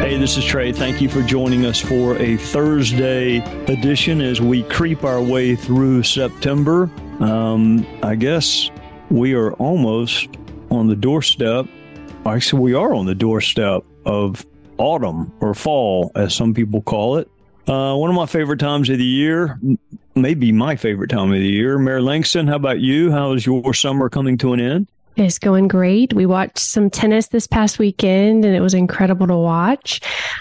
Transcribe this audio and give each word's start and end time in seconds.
Hey, 0.00 0.18
this 0.18 0.36
is 0.36 0.44
Trey. 0.44 0.72
Thank 0.72 1.00
you 1.00 1.08
for 1.08 1.22
joining 1.22 1.66
us 1.66 1.80
for 1.80 2.16
a 2.18 2.36
Thursday 2.36 3.38
edition 3.66 4.20
as 4.20 4.40
we 4.40 4.62
creep 4.64 5.02
our 5.04 5.20
way 5.20 5.56
through 5.56 6.02
September. 6.04 6.90
Um, 7.20 7.86
I 8.02 8.14
guess 8.14 8.70
we 9.10 9.34
are 9.34 9.52
almost 9.54 10.28
on 10.74 10.88
the 10.88 10.96
doorstep. 10.96 11.66
Actually, 12.26 12.62
we 12.62 12.74
are 12.74 12.94
on 12.94 13.06
the 13.06 13.14
doorstep 13.14 13.84
of 14.04 14.44
autumn 14.78 15.32
or 15.40 15.54
fall, 15.54 16.10
as 16.14 16.34
some 16.34 16.54
people 16.54 16.82
call 16.82 17.16
it. 17.16 17.28
Uh, 17.66 17.94
one 17.94 18.10
of 18.10 18.16
my 18.16 18.26
favorite 18.26 18.60
times 18.60 18.90
of 18.90 18.98
the 18.98 19.04
year, 19.04 19.58
maybe 20.14 20.52
my 20.52 20.76
favorite 20.76 21.08
time 21.08 21.32
of 21.32 21.38
the 21.38 21.46
year. 21.46 21.78
Mary 21.78 22.02
Langston, 22.02 22.46
how 22.46 22.56
about 22.56 22.80
you? 22.80 23.10
How 23.10 23.32
is 23.32 23.46
your 23.46 23.72
summer 23.72 24.08
coming 24.08 24.36
to 24.38 24.52
an 24.52 24.60
end? 24.60 24.88
It's 25.16 25.38
going 25.38 25.68
great. 25.68 26.12
We 26.12 26.26
watched 26.26 26.58
some 26.58 26.90
tennis 26.90 27.28
this 27.28 27.46
past 27.46 27.78
weekend 27.78 28.44
and 28.44 28.54
it 28.54 28.60
was 28.60 28.74
incredible 28.74 29.28
to 29.28 29.36
watch. 29.36 30.00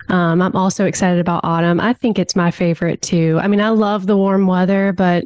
Um, 0.09 0.41
I'm 0.41 0.55
also 0.55 0.85
excited 0.85 1.19
about 1.19 1.41
autumn. 1.43 1.79
I 1.79 1.93
think 1.93 2.17
it's 2.17 2.35
my 2.35 2.49
favorite 2.49 3.01
too. 3.01 3.39
I 3.41 3.47
mean, 3.47 3.61
I 3.61 3.69
love 3.69 4.07
the 4.07 4.17
warm 4.17 4.47
weather, 4.47 4.91
but 4.91 5.25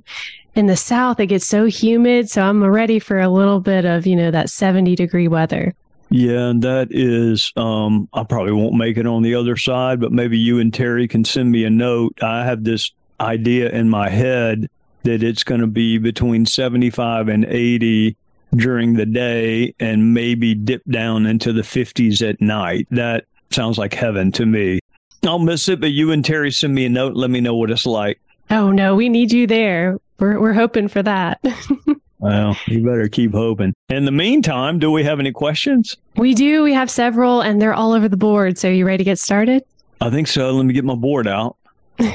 in 0.58 0.68
the 0.68 0.78
South, 0.78 1.20
it 1.20 1.28
gets 1.28 1.48
so 1.48 1.66
humid. 1.66 2.30
So 2.30 2.42
I'm 2.42 2.64
ready 2.64 3.00
for 3.00 3.20
a 3.20 3.30
little 3.30 3.60
bit 3.60 3.86
of, 3.86 4.08
you 4.08 4.16
know, 4.16 4.32
that 4.32 4.50
70 4.50 4.96
degree 4.96 5.28
weather. 5.28 5.74
Yeah, 6.10 6.50
and 6.50 6.62
that 6.64 6.88
is, 6.92 7.52
um, 7.58 8.08
I 8.14 8.24
probably 8.24 8.54
won't 8.54 8.76
make 8.76 8.98
it 8.98 9.06
on 9.06 9.24
the 9.24 9.36
other 9.36 9.58
side, 9.58 10.00
but 10.00 10.12
maybe 10.12 10.38
you 10.38 10.60
and 10.60 10.74
Terry 10.74 11.08
can 11.08 11.26
send 11.26 11.52
me 11.52 11.66
a 11.66 11.70
note. 11.70 12.18
I 12.24 12.46
have 12.46 12.64
this 12.64 12.92
idea 13.20 13.70
in 13.72 13.90
my 13.90 14.10
head 14.10 14.70
that 15.04 15.22
it's 15.22 15.44
going 15.44 15.62
to 15.62 15.68
be 15.68 15.98
between 15.98 16.46
75 16.46 17.28
and 17.28 17.46
80 17.46 18.16
during 18.56 18.94
the 18.94 19.06
day 19.06 19.74
and 19.80 20.14
maybe 20.14 20.56
dip 20.56 20.84
down 20.86 21.26
into 21.26 21.52
the 21.52 21.62
50s 21.62 22.28
at 22.28 22.40
night. 22.40 22.88
That 22.92 23.26
sounds 23.52 23.78
like 23.78 23.94
heaven 23.94 24.32
to 24.34 24.46
me. 24.46 24.80
I'll 25.24 25.40
miss 25.40 25.68
it, 25.68 25.82
but 25.82 25.92
you 25.92 26.12
and 26.12 26.24
Terry 26.24 26.52
send 26.52 26.74
me 26.74 26.86
a 26.86 26.90
note. 26.90 27.16
Let 27.16 27.30
me 27.30 27.42
know 27.42 27.56
what 27.56 27.72
it's 27.72 27.86
like. 27.86 28.20
Oh, 28.50 28.72
no, 28.72 28.96
we 28.96 29.10
need 29.10 29.34
you 29.34 29.46
there. 29.46 29.98
We're, 30.20 30.40
we're 30.40 30.54
hoping 30.54 30.88
for 30.88 31.04
that. 31.04 31.40
well, 32.20 32.58
you 32.66 32.84
better 32.84 33.08
keep 33.08 33.32
hoping. 33.32 33.73
In 33.90 34.06
the 34.06 34.12
meantime, 34.12 34.80
do 34.80 34.92
we 34.92 35.04
have 35.04 35.20
any 35.20 35.32
questions? 35.32 35.98
We 36.16 36.34
do. 36.34 36.64
We 36.64 36.73
have 36.73 36.90
several, 36.90 37.42
and 37.42 37.62
they're 37.62 37.73
all 37.73 37.94
over 37.94 38.10
the 38.10 38.18
board. 38.18 38.58
So, 38.58 38.70
are 38.70 38.72
you 38.72 38.86
ready 38.86 39.00
to 39.00 39.04
get 39.04 39.20
started? 39.20 39.64
I 40.02 40.10
think 40.10 40.28
so. 40.28 40.52
Let 40.52 40.66
me 40.66 40.73
get 40.73 40.86
my 40.86 40.95
board 40.95 41.28
out. 41.28 41.58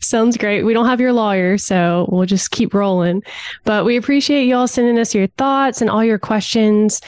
Sounds 0.00 0.36
great. 0.36 0.62
We 0.62 0.72
don't 0.72 0.86
have 0.86 1.00
your 1.00 1.12
lawyer, 1.12 1.56
so 1.58 2.06
we'll 2.10 2.26
just 2.26 2.50
keep 2.50 2.74
rolling. 2.74 3.22
But 3.64 3.84
we 3.84 3.96
appreciate 3.96 4.44
you 4.44 4.56
all 4.56 4.68
sending 4.68 4.98
us 4.98 5.14
your 5.14 5.26
thoughts 5.28 5.80
and 5.80 5.88
all 5.88 6.04
your 6.04 6.18
questions. 6.18 7.00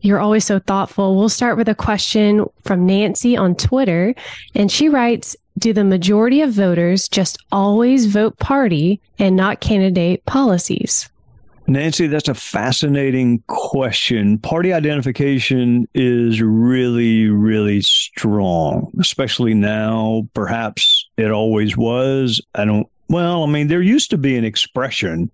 You're 0.00 0.20
always 0.20 0.44
so 0.44 0.58
thoughtful. 0.58 1.16
We'll 1.16 1.28
start 1.28 1.56
with 1.56 1.68
a 1.68 1.74
question 1.74 2.46
from 2.64 2.86
Nancy 2.86 3.36
on 3.36 3.54
Twitter. 3.54 4.14
And 4.54 4.70
she 4.70 4.88
writes 4.88 5.36
Do 5.58 5.72
the 5.72 5.84
majority 5.84 6.42
of 6.42 6.52
voters 6.52 7.08
just 7.08 7.38
always 7.50 8.06
vote 8.06 8.38
party 8.38 9.00
and 9.18 9.36
not 9.36 9.60
candidate 9.60 10.24
policies? 10.26 11.08
Nancy, 11.66 12.06
that's 12.06 12.28
a 12.28 12.34
fascinating 12.34 13.42
question. 13.48 14.38
Party 14.38 14.72
identification 14.72 15.88
is 15.94 16.40
really, 16.40 17.28
really 17.28 17.80
strong, 17.80 18.92
especially 19.00 19.54
now. 19.54 20.28
Perhaps 20.34 21.08
it 21.16 21.30
always 21.30 21.76
was. 21.76 22.40
I 22.54 22.66
don't, 22.66 22.86
well, 23.08 23.42
I 23.42 23.46
mean, 23.46 23.66
there 23.66 23.82
used 23.82 24.10
to 24.10 24.18
be 24.18 24.36
an 24.36 24.44
expression 24.44 25.30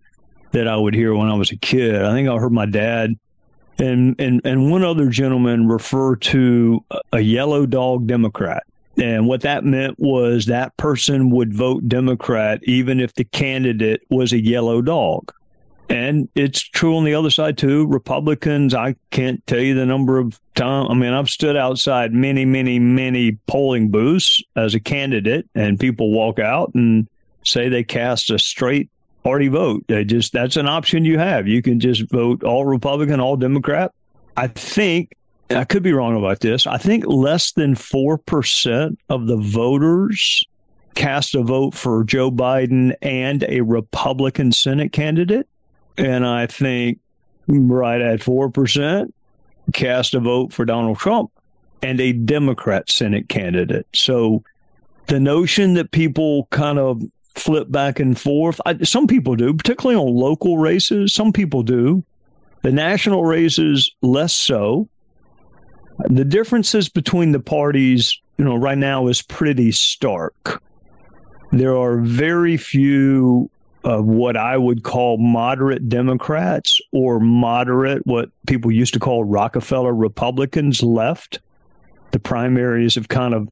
that 0.53 0.69
I 0.69 0.77
would 0.77 0.95
hear 0.95 1.15
when 1.15 1.29
I 1.29 1.35
was 1.35 1.51
a 1.51 1.57
kid. 1.57 2.01
I 2.01 2.13
think 2.13 2.29
I 2.29 2.37
heard 2.37 2.53
my 2.53 2.67
dad 2.67 3.19
and, 3.79 4.15
and, 4.21 4.41
and 4.45 4.71
one 4.71 4.85
other 4.85 5.09
gentleman 5.09 5.69
refer 5.69 6.17
to 6.17 6.85
a 7.13 7.21
yellow 7.21 7.67
dog 7.67 8.07
Democrat. 8.07 8.63
And 8.99 9.27
what 9.27 9.41
that 9.43 9.65
meant 9.65 9.99
was 9.99 10.47
that 10.47 10.77
person 10.77 11.31
would 11.31 11.55
vote 11.55 11.89
Democrat 11.89 12.61
even 12.65 13.01
if 13.01 13.15
the 13.15 13.25
candidate 13.25 14.03
was 14.11 14.33
a 14.33 14.41
yellow 14.41 14.83
dog. 14.83 15.33
And 15.89 16.29
it's 16.35 16.61
true 16.61 16.97
on 16.97 17.05
the 17.05 17.15
other 17.15 17.31
side 17.31 17.59
too. 17.59 17.87
Republicans, 17.87 18.75
I 18.75 18.95
can't 19.11 19.47
tell 19.47 19.61
you 19.61 19.75
the 19.75 19.87
number 19.87 20.19
of 20.19 20.41
times. 20.55 20.89
I 20.91 20.95
mean, 20.95 21.13
I've 21.13 21.29
stood 21.29 21.57
outside 21.57 22.13
many, 22.13 22.45
many, 22.45 22.79
many 22.79 23.33
polling 23.47 23.91
booths 23.91 24.43
as 24.57 24.75
a 24.75 24.81
candidate, 24.81 25.49
and 25.55 25.79
people 25.79 26.11
walk 26.11 26.39
out 26.39 26.73
and 26.75 27.09
say 27.45 27.69
they 27.69 27.85
cast 27.85 28.31
a 28.31 28.39
straight 28.39 28.91
party 29.23 29.49
vote. 29.49 29.85
They 29.89 30.05
just 30.05 30.33
that's 30.33 30.57
an 30.57 30.67
option 30.67 31.05
you 31.05 31.19
have. 31.19 31.47
You 31.47 31.61
can 31.61 31.79
just 31.79 32.11
vote 32.11 32.43
all 32.43 32.65
Republican, 32.65 33.21
all 33.21 33.37
Democrat. 33.37 33.93
I 34.37 34.47
think 34.47 35.13
I 35.61 35.65
could 35.65 35.83
be 35.83 35.93
wrong 35.93 36.17
about 36.17 36.41
this. 36.41 36.67
I 36.67 36.79
think 36.79 37.07
less 37.07 37.53
than 37.53 37.75
four 37.75 38.19
percent 38.19 38.99
of 39.09 39.27
the 39.27 39.37
voters 39.37 40.45
cast 40.95 41.35
a 41.35 41.43
vote 41.43 41.75
for 41.75 42.05
Joe 42.05 42.31
Biden 42.31 42.95
and 43.03 43.45
a 43.49 43.63
Republican 43.63 44.53
Senate 44.53 44.93
candidate. 44.93 45.49
And 45.97 46.27
I 46.27 46.47
think 46.47 47.01
right 47.47 48.01
at 48.01 48.21
4% 48.21 49.13
cast 49.73 50.15
a 50.15 50.21
vote 50.21 50.53
for 50.53 50.65
Donald 50.65 50.99
Trump 50.99 51.31
and 51.83 52.01
a 52.01 52.13
Democrat 52.13 52.91
Senate 52.91 53.29
candidate. 53.29 53.87
So 53.95 54.43
the 55.07 55.21
notion 55.21 55.75
that 55.75 55.91
people 55.91 56.47
kind 56.51 56.79
of 56.79 57.03
flip 57.35 57.71
back 57.71 57.99
and 57.99 58.19
forth, 58.19 58.61
I, 58.67 58.79
some 58.83 59.07
people 59.07 59.37
do, 59.37 59.55
particularly 59.55 60.01
on 60.01 60.15
local 60.15 60.59
races, 60.59 61.13
some 61.15 61.33
people 61.33 61.63
do. 61.63 62.05
The 62.63 62.71
national 62.71 63.25
races, 63.25 63.91
less 64.03 64.33
so. 64.33 64.89
The 66.09 66.25
differences 66.25 66.89
between 66.89 67.33
the 67.33 67.41
parties, 67.41 68.21
you 68.39 68.45
know, 68.45 68.57
right 68.57 68.79
now 68.79 69.09
is 69.09 69.23
pretty 69.23 69.73
stark. 69.73 70.63
There 71.53 71.77
are 71.77 71.99
very 71.99 72.57
few 72.57 73.51
of 73.85 74.05
what 74.05 74.37
I 74.37 74.57
would 74.57 74.85
call 74.85 75.19
moderate 75.19 75.89
Democrats 75.89 76.81
or 76.93 77.21
moderate, 77.21 78.07
what 78.07 78.31
people 78.47 78.71
used 78.71 78.95
to 78.95 79.01
call 79.01 79.25
Rockefeller 79.25 79.95
Republicans 79.95 80.83
left. 80.83 81.41
The 82.13 82.19
primaries 82.19 82.95
have 82.95 83.09
kind 83.09 83.35
of 83.35 83.49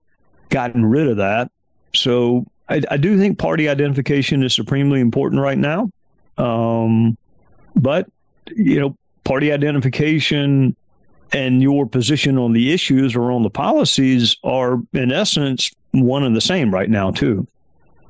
gotten 0.49 0.87
rid 0.87 1.09
of 1.09 1.17
that. 1.19 1.51
So 1.95 2.47
I, 2.69 2.81
I 2.91 2.97
do 2.97 3.19
think 3.19 3.39
party 3.39 3.69
identification 3.69 4.43
is 4.43 4.55
supremely 4.55 5.01
important 5.01 5.43
right 5.43 5.59
now. 5.59 5.91
Um, 6.39 7.19
but, 7.75 8.09
you 8.55 8.81
know, 8.81 8.97
party 9.25 9.53
identification 9.53 10.77
and 11.33 11.63
your 11.63 11.87
position 11.87 12.39
on 12.39 12.53
the 12.53 12.73
issues 12.73 13.15
or 13.15 13.31
on 13.31 13.43
the 13.43 13.51
policies 13.51 14.37
are, 14.45 14.79
in 14.93 15.13
essence, 15.13 15.71
one 15.93 16.23
and 16.23 16.37
the 16.37 16.41
same 16.41 16.73
right 16.73 16.91
now, 16.91 17.11
too. 17.11 17.47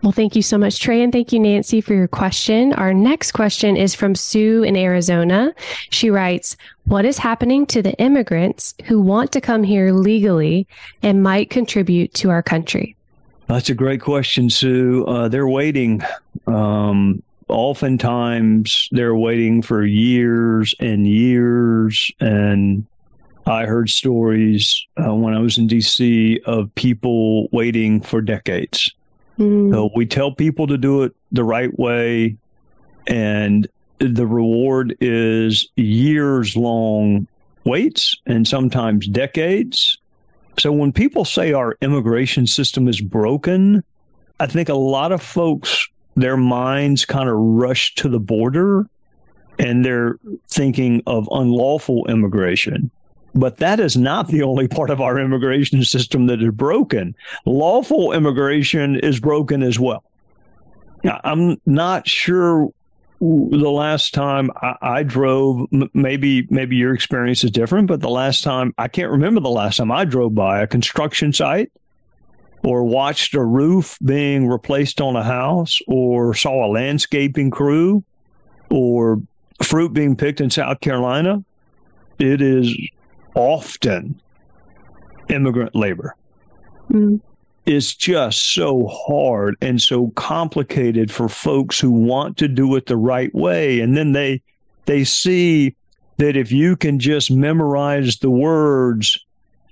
Well, 0.03 0.13
thank 0.13 0.35
you 0.35 0.41
so 0.41 0.57
much, 0.57 0.81
Trey, 0.81 1.03
and 1.03 1.13
thank 1.13 1.31
you, 1.31 1.39
Nancy, 1.39 1.83
for 1.83 1.93
your 1.93 2.09
question. 2.09 2.73
Our 2.73 2.95
next 2.95 3.33
question 3.33 3.77
is 3.77 3.95
from 3.95 4.15
Sue 4.15 4.63
in 4.63 4.75
Arizona. 4.75 5.55
She 5.91 6.09
writes, 6.09 6.57
What 6.87 7.05
is 7.05 7.19
happening 7.19 7.67
to 7.67 7.83
the 7.83 7.93
immigrants 7.97 8.75
who 8.87 9.01
want 9.01 9.31
to 9.33 9.43
come 9.43 9.63
here 9.63 9.93
legally 9.93 10.67
and 11.03 11.23
might 11.23 11.51
contribute 11.51 12.15
to 12.15 12.31
our 12.31 12.43
country? 12.43 12.97
That's 13.47 13.69
a 13.69 13.75
great 13.75 14.01
question, 14.01 14.49
Sue. 14.49 15.05
Uh, 15.07 15.29
they're 15.29 15.49
waiting. 15.49 16.03
Um, 16.47 17.23
oftentimes, 17.49 18.89
they're 18.93 19.17
waiting 19.17 19.61
for 19.61 19.85
years 19.85 20.75
and 20.81 21.07
years. 21.07 22.11
And 22.21 22.87
I 23.51 23.67
heard 23.67 23.91
stories 23.91 24.87
uh, 24.97 25.15
when 25.15 25.35
I 25.35 25.41
was 25.41 25.59
in 25.59 25.69
DC 25.69 26.43
of 26.45 26.75
people 26.75 27.49
waiting 27.49 28.01
for 28.01 28.21
decades 28.21 28.95
Mm. 29.41 29.73
So 29.73 29.91
we 29.95 30.07
tell 30.07 30.31
people 30.31 30.67
to 30.67 30.77
do 30.77 31.03
it 31.03 31.17
the 31.33 31.45
right 31.45 31.77
way, 31.79 32.37
and 33.07 33.67
the 33.99 34.27
reward 34.27 34.97
is 35.01 35.67
years 35.77 36.57
long 36.57 37.27
waits 37.65 38.17
and 38.27 38.47
sometimes 38.47 39.09
decades. 39.09 39.99
So 40.59 40.73
when 40.73 40.93
people 40.93 41.25
say 41.25 41.53
our 41.53 41.77
immigration 41.81 42.47
system 42.47 42.87
is 42.87 43.01
broken, 43.01 43.83
I 44.39 44.47
think 44.47 44.69
a 44.69 44.75
lot 44.75 45.11
of 45.11 45.23
folks, 45.23 45.89
their 46.17 46.37
minds 46.37 47.07
kind 47.07 47.29
of 47.29 47.37
rush 47.37 47.95
to 47.97 48.09
the 48.09 48.21
border 48.21 48.87
and 49.59 49.85
they're 49.85 50.19
thinking 50.49 51.03
of 51.07 51.29
unlawful 51.31 52.07
immigration. 52.09 52.91
But 53.35 53.59
that 53.59 53.79
is 53.79 53.97
not 53.97 54.29
the 54.29 54.43
only 54.43 54.67
part 54.67 54.91
of 54.91 55.01
our 55.01 55.19
immigration 55.19 55.85
system 55.85 56.27
that 56.27 56.43
is 56.43 56.53
broken. 56.53 57.15
Lawful 57.47 58.13
immigration 58.13 58.97
is 58.97 59.21
broken 59.21 59.63
as 59.63 59.79
well. 59.79 60.03
I'm 61.05 61.61
not 61.65 62.09
sure 62.09 62.71
the 63.21 63.71
last 63.71 64.15
time 64.15 64.51
I, 64.57 64.77
I 64.83 65.03
drove, 65.03 65.69
maybe 65.95 66.47
maybe 66.51 66.77
your 66.77 66.95
experience 66.95 67.45
is 67.45 67.51
different, 67.51 67.87
but 67.87 68.01
the 68.01 68.09
last 68.09 68.43
time 68.43 68.75
I 68.79 68.89
can't 68.89 69.11
remember 69.11 69.41
the 69.41 69.51
last 69.51 69.77
time 69.77 69.93
I 69.93 70.05
drove 70.05 70.35
by 70.35 70.61
a 70.61 70.67
construction 70.67 71.33
site 71.33 71.71
or 72.65 72.85
watched 72.85 73.35
a 73.35 73.45
roof 73.45 73.99
being 74.05 74.49
replaced 74.49 75.01
on 75.01 75.17
a 75.17 75.23
house 75.23 75.81
or 75.87 76.35
saw 76.35 76.67
a 76.67 76.69
landscaping 76.69 77.51
crew 77.51 78.03
or 78.71 79.21
fruit 79.63 79.93
being 79.93 80.17
picked 80.17 80.41
in 80.41 80.51
South 80.51 80.81
Carolina. 80.81 81.45
It 82.19 82.41
is 82.43 82.75
often 83.35 84.21
immigrant 85.29 85.75
labor. 85.75 86.15
Mm. 86.91 87.21
It's 87.67 87.95
just 87.95 88.55
so 88.55 88.87
hard 88.87 89.57
and 89.61 89.81
so 89.81 90.09
complicated 90.17 91.11
for 91.11 91.29
folks 91.29 91.79
who 91.79 91.91
want 91.91 92.37
to 92.39 92.49
do 92.49 92.75
it 92.77 92.87
the 92.87 92.97
right 92.97 93.33
way. 93.35 93.81
And 93.81 93.97
then 93.97 94.13
they 94.13 94.43
they 94.87 95.05
see 95.05 95.77
that 96.17 96.37
if 96.37 96.51
you 96.51 96.77
can 96.77 96.99
just 96.99 97.31
memorize 97.31 98.19
the 98.19 98.31
words, 98.31 99.25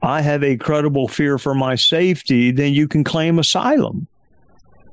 I 0.03 0.21
have 0.21 0.45
a 0.45 0.57
credible 0.57 1.09
fear 1.09 1.39
for 1.39 1.55
my 1.55 1.75
safety, 1.75 2.51
then 2.51 2.73
you 2.73 2.87
can 2.87 3.05
claim 3.05 3.39
asylum. 3.39 4.07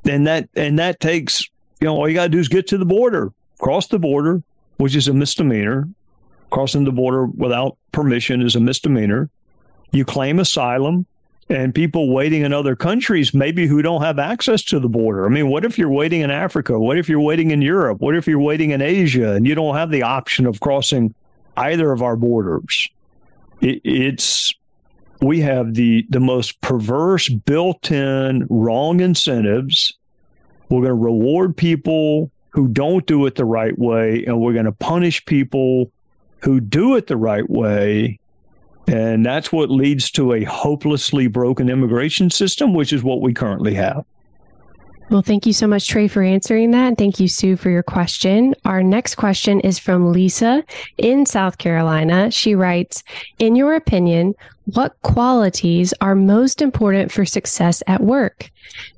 And 0.05 0.25
that 0.25 0.49
and 0.55 0.79
that 0.79 0.99
takes, 0.99 1.43
you 1.79 1.87
know, 1.87 1.95
all 1.95 2.07
you 2.07 2.15
gotta 2.15 2.29
do 2.29 2.39
is 2.39 2.47
get 2.47 2.67
to 2.67 2.77
the 2.77 2.85
border, 2.85 3.31
cross 3.59 3.87
the 3.87 3.99
border, 3.99 4.41
which 4.77 4.95
is 4.95 5.07
a 5.07 5.13
misdemeanor, 5.13 5.87
crossing 6.49 6.85
the 6.85 6.91
border 6.91 7.25
without 7.25 7.77
permission 7.95 8.41
is 8.41 8.55
a 8.55 8.59
misdemeanor. 8.59 9.29
You 9.91 10.05
claim 10.05 10.39
asylum, 10.39 11.05
and 11.47 11.73
people 11.73 12.11
waiting 12.11 12.41
in 12.41 12.53
other 12.53 12.75
countries, 12.75 13.33
maybe 13.33 13.67
who 13.67 13.81
don't 13.81 14.01
have 14.01 14.19
access 14.19 14.63
to 14.63 14.79
the 14.79 14.89
border. 14.89 15.25
I 15.25 15.29
mean, 15.29 15.47
what 15.47 15.63
if 15.63 15.77
you're 15.77 15.89
waiting 15.89 16.21
in 16.21 16.29
Africa? 16.29 16.77
What 16.77 16.97
if 16.97 17.07
you're 17.07 17.21
waiting 17.21 17.51
in 17.51 17.61
Europe? 17.61 18.01
What 18.01 18.15
if 18.15 18.27
you're 18.27 18.39
waiting 18.39 18.71
in 18.71 18.81
Asia 18.81 19.33
and 19.33 19.47
you 19.47 19.55
don't 19.55 19.75
have 19.75 19.91
the 19.91 20.03
option 20.03 20.45
of 20.45 20.59
crossing 20.59 21.13
either 21.55 21.91
of 21.91 22.01
our 22.01 22.15
borders? 22.15 22.89
It, 23.61 23.79
it's 23.83 24.53
we 25.21 25.39
have 25.41 25.75
the 25.75 26.05
the 26.09 26.19
most 26.19 26.59
perverse 26.61 27.29
built-in 27.29 28.47
wrong 28.49 28.99
incentives. 28.99 29.93
We're 30.69 30.81
going 30.81 30.89
to 30.89 30.95
reward 30.95 31.55
people 31.55 32.31
who 32.49 32.67
don't 32.67 33.05
do 33.05 33.25
it 33.27 33.35
the 33.35 33.45
right 33.45 33.77
way, 33.77 34.25
and 34.25 34.41
we're 34.41 34.53
going 34.53 34.65
to 34.65 34.71
punish 34.71 35.23
people 35.25 35.91
who 36.45 36.61
do 36.61 36.95
it 36.95 37.07
the 37.07 37.17
right 37.17 37.49
way. 37.49 38.19
And 38.87 39.25
that's 39.25 39.51
what 39.51 39.71
leads 39.71 40.11
to 40.11 40.33
a 40.33 40.43
hopelessly 40.43 41.25
broken 41.25 41.69
immigration 41.69 42.29
system, 42.29 42.75
which 42.75 42.93
is 42.93 43.03
what 43.03 43.19
we 43.19 43.33
currently 43.33 43.73
have. 43.73 44.05
Well, 45.09 45.23
thank 45.23 45.45
you 45.45 45.53
so 45.53 45.67
much, 45.67 45.87
Trey, 45.87 46.07
for 46.07 46.21
answering 46.21 46.71
that. 46.71 46.87
And 46.87 46.97
thank 46.97 47.19
you, 47.19 47.27
Sue, 47.27 47.57
for 47.57 47.69
your 47.71 47.83
question. 47.83 48.53
Our 48.63 48.83
next 48.83 49.15
question 49.15 49.59
is 49.59 49.79
from 49.79 50.11
Lisa 50.11 50.63
in 50.97 51.25
South 51.25 51.57
Carolina. 51.57 52.29
She 52.29 52.53
writes 52.53 53.03
In 53.39 53.55
your 53.55 53.75
opinion, 53.75 54.33
what 54.73 54.99
qualities 55.01 55.93
are 56.01 56.15
most 56.15 56.61
important 56.61 57.11
for 57.11 57.25
success 57.25 57.81
at 57.87 58.01
work? 58.01 58.51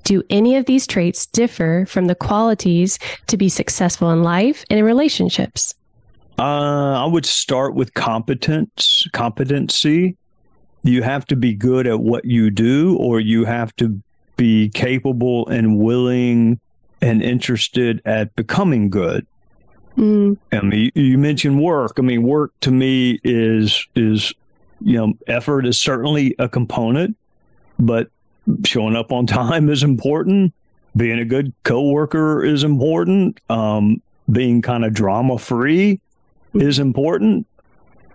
Do 0.03 0.23
any 0.29 0.55
of 0.55 0.65
these 0.65 0.88
traits 0.88 1.25
differ 1.25 1.85
from 1.88 2.05
the 2.05 2.15
qualities 2.15 2.99
to 3.27 3.38
be 3.38 3.49
successful 3.49 4.11
in 4.11 4.23
life 4.23 4.65
and 4.69 4.79
in 4.79 4.85
relationships? 4.85 5.75
Uh, 6.39 7.04
I 7.04 7.06
would 7.06 7.25
start 7.25 7.74
with 7.74 7.94
competence, 7.95 9.07
competency. 9.12 10.16
You 10.84 11.01
have 11.01 11.25
to 11.28 11.36
be 11.36 11.54
good 11.54 11.88
at 11.88 12.00
what 12.00 12.25
you 12.25 12.51
do, 12.51 12.95
or 12.98 13.19
you 13.19 13.44
have 13.45 13.75
to 13.78 14.00
be 14.36 14.69
capable 14.69 15.48
and 15.48 15.80
willing 15.80 16.60
and 17.01 17.24
interested 17.24 18.01
at 18.06 18.36
becoming 18.36 18.89
good. 18.89 19.25
Mm. 19.98 20.38
I 20.51 20.62
mean, 20.62 20.92
you 20.94 21.18
mentioned 21.18 21.60
work. 21.60 21.94
I 21.98 22.01
mean, 22.01 22.22
work 22.22 22.51
to 22.62 22.72
me 22.72 23.19
is 23.24 23.88
is 23.95 24.31
you 24.81 24.95
know, 24.95 25.13
effort 25.25 25.66
is 25.66 25.80
certainly 25.80 26.36
a 26.38 26.48
component, 26.48 27.18
but 27.80 28.12
showing 28.63 28.95
up 28.95 29.12
on 29.12 29.25
time 29.28 29.69
is 29.69 29.81
important. 29.81 30.54
Being 30.95 31.19
a 31.19 31.25
good 31.25 31.51
coworker 31.63 32.44
is 32.44 32.63
important. 32.63 33.40
Um, 33.50 34.01
being 34.31 34.62
kind 34.62 34.86
of 34.86 34.94
drama 34.94 35.40
free 35.40 36.00
is 36.62 36.80
important, 36.80 37.48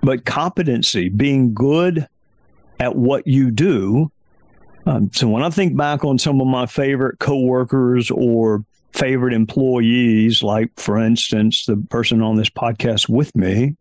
but 0.02 0.24
competency, 0.24 1.08
being 1.08 1.54
good 1.54 2.06
at 2.80 2.96
what 2.96 3.26
you 3.26 3.50
do. 3.50 4.10
Um, 4.86 5.10
so 5.12 5.28
when 5.28 5.42
I 5.42 5.50
think 5.50 5.76
back 5.76 6.04
on 6.04 6.18
some 6.18 6.40
of 6.40 6.46
my 6.46 6.66
favorite 6.66 7.18
coworkers 7.20 8.10
or 8.10 8.64
favorite 8.92 9.32
employees, 9.32 10.42
like 10.42 10.70
for 10.76 10.98
instance, 10.98 11.66
the 11.66 11.76
person 11.76 12.20
on 12.20 12.36
this 12.36 12.50
podcast 12.50 13.08
with 13.08 13.34
me, 13.36 13.76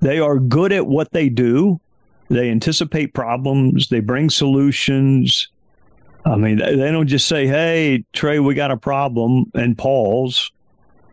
they 0.00 0.20
are 0.20 0.38
good 0.38 0.72
at 0.72 0.86
what 0.86 1.12
they 1.12 1.28
do. 1.28 1.80
They 2.28 2.50
anticipate 2.50 3.14
problems. 3.14 3.88
They 3.88 4.00
bring 4.00 4.30
solutions. 4.30 5.48
I 6.24 6.36
mean, 6.36 6.58
they 6.58 6.90
don't 6.90 7.06
just 7.06 7.26
say, 7.26 7.46
"Hey, 7.46 8.04
Trey, 8.12 8.38
we 8.38 8.54
got 8.54 8.70
a 8.70 8.76
problem," 8.76 9.50
and 9.54 9.76
pause. 9.76 10.50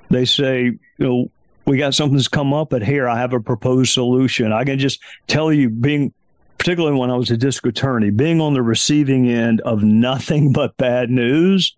They 0.10 0.26
say, 0.26 0.64
"You 0.66 0.80
know, 1.00 1.32
we 1.66 1.78
got 1.78 1.94
something 1.94 2.18
that's 2.18 2.28
come 2.28 2.54
up, 2.54 2.70
but 2.70 2.84
here 2.84 3.08
I 3.08 3.18
have 3.20 3.34
a 3.34 3.40
proposed 3.40 3.94
solution. 3.94 4.52
I 4.52 4.64
can 4.64 4.80
just 4.80 5.00
tell 5.28 5.54
you, 5.54 5.70
being 5.70 6.14
particularly 6.58 6.98
when 6.98 7.10
I 7.10 7.16
was 7.16 7.32
a 7.32 7.38
district 7.38 7.78
attorney, 7.78 8.12
being 8.12 8.40
on 8.40 8.54
the 8.54 8.62
receiving 8.62 9.28
end 9.30 9.62
of 9.62 9.84
nothing 9.84 10.54
but 10.54 10.78
bad 10.78 11.10
news, 11.10 11.76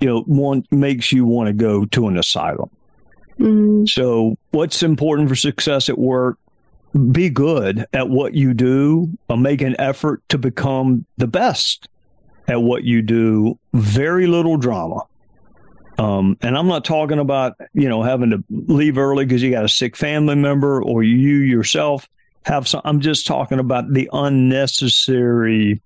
you 0.00 0.08
know, 0.08 0.22
one 0.22 0.64
makes 0.70 1.12
you 1.12 1.24
want 1.24 1.48
to 1.48 1.52
go 1.52 1.84
to 1.86 2.08
an 2.08 2.16
asylum. 2.16 2.70
Mm. 3.38 3.88
So, 3.88 4.36
what's 4.50 4.82
important 4.82 5.28
for 5.28 5.36
success 5.36 5.88
at 5.88 5.98
work? 5.98 6.38
Be 7.10 7.30
good 7.30 7.86
at 7.94 8.10
what 8.10 8.34
you 8.34 8.52
do, 8.52 9.08
make 9.34 9.62
an 9.62 9.74
effort 9.80 10.22
to 10.28 10.36
become 10.36 11.06
the 11.16 11.26
best 11.26 11.88
at 12.48 12.62
what 12.62 12.84
you 12.84 13.00
do. 13.00 13.58
Very 13.72 14.26
little 14.26 14.58
drama. 14.58 15.00
Um, 16.02 16.36
and 16.42 16.58
I'm 16.58 16.66
not 16.66 16.84
talking 16.84 17.20
about, 17.20 17.54
you 17.74 17.88
know, 17.88 18.02
having 18.02 18.30
to 18.30 18.42
leave 18.50 18.98
early 18.98 19.24
because 19.24 19.40
you 19.40 19.52
got 19.52 19.64
a 19.64 19.68
sick 19.68 19.96
family 19.96 20.34
member 20.34 20.82
or 20.82 21.04
you 21.04 21.36
yourself 21.36 22.08
have 22.44 22.66
some. 22.66 22.80
I'm 22.84 23.00
just 23.00 23.24
talking 23.24 23.60
about 23.60 23.92
the 23.92 24.10
unnecessary 24.12 25.80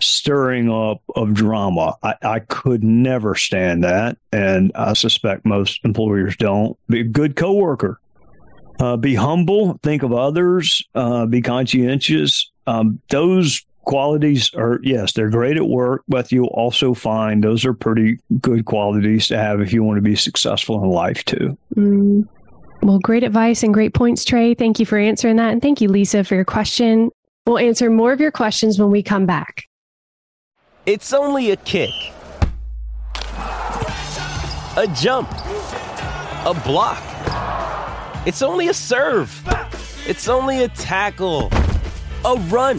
stirring 0.00 0.68
up 0.68 1.02
of 1.14 1.34
drama. 1.34 1.94
I, 2.02 2.14
I 2.22 2.38
could 2.40 2.82
never 2.82 3.36
stand 3.36 3.84
that. 3.84 4.18
And 4.32 4.72
I 4.74 4.94
suspect 4.94 5.46
most 5.46 5.78
employers 5.84 6.36
don't. 6.36 6.76
Be 6.88 7.00
a 7.00 7.04
good 7.04 7.36
coworker. 7.36 8.00
Uh, 8.80 8.96
be 8.96 9.14
humble, 9.14 9.78
think 9.84 10.02
of 10.02 10.12
others, 10.12 10.82
uh, 10.96 11.26
be 11.26 11.40
conscientious. 11.40 12.50
Um, 12.66 13.00
those 13.08 13.64
qualities 13.84 14.52
are 14.54 14.80
yes 14.82 15.12
they're 15.12 15.30
great 15.30 15.56
at 15.56 15.66
work 15.66 16.02
but 16.08 16.30
you'll 16.32 16.46
also 16.48 16.94
find 16.94 17.42
those 17.42 17.64
are 17.64 17.74
pretty 17.74 18.18
good 18.40 18.64
qualities 18.64 19.28
to 19.28 19.38
have 19.38 19.60
if 19.60 19.72
you 19.72 19.82
want 19.82 19.96
to 19.96 20.02
be 20.02 20.16
successful 20.16 20.82
in 20.82 20.90
life 20.90 21.24
too. 21.24 21.56
Mm. 21.76 22.28
well 22.82 22.98
great 22.98 23.22
advice 23.22 23.62
and 23.62 23.74
great 23.74 23.94
points 23.94 24.24
trey. 24.24 24.54
Thank 24.54 24.80
you 24.80 24.86
for 24.86 24.98
answering 24.98 25.36
that 25.36 25.52
and 25.52 25.62
thank 25.62 25.80
you 25.80 25.88
lisa 25.88 26.24
for 26.24 26.34
your 26.34 26.44
question. 26.44 27.10
We'll 27.46 27.58
answer 27.58 27.90
more 27.90 28.12
of 28.12 28.20
your 28.20 28.32
questions 28.32 28.78
when 28.78 28.90
we 28.90 29.02
come 29.02 29.26
back. 29.26 29.64
It's 30.86 31.12
only 31.12 31.50
a 31.50 31.56
kick 31.56 31.90
a 34.76 34.88
jump 34.94 35.30
a 36.46 36.52
block. 36.64 37.02
It's 38.26 38.42
only 38.42 38.68
a 38.68 38.74
serve. 38.74 39.42
It's 40.06 40.28
only 40.28 40.64
a 40.64 40.68
tackle 40.68 41.50
a 42.24 42.36
run 42.48 42.78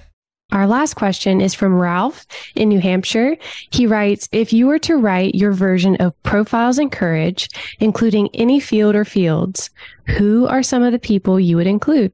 Our 0.51 0.67
last 0.67 0.95
question 0.95 1.39
is 1.39 1.53
from 1.53 1.73
Ralph 1.73 2.25
in 2.55 2.67
New 2.67 2.81
Hampshire. 2.81 3.37
He 3.69 3.87
writes 3.87 4.27
If 4.33 4.51
you 4.51 4.67
were 4.67 4.79
to 4.79 4.97
write 4.97 5.33
your 5.33 5.53
version 5.53 5.95
of 5.97 6.21
Profiles 6.23 6.77
in 6.77 6.89
Courage, 6.89 7.47
including 7.79 8.29
any 8.33 8.59
field 8.59 8.93
or 8.95 9.05
fields, 9.05 9.69
who 10.17 10.47
are 10.47 10.61
some 10.61 10.83
of 10.83 10.91
the 10.91 10.99
people 10.99 11.39
you 11.39 11.55
would 11.55 11.67
include? 11.67 12.11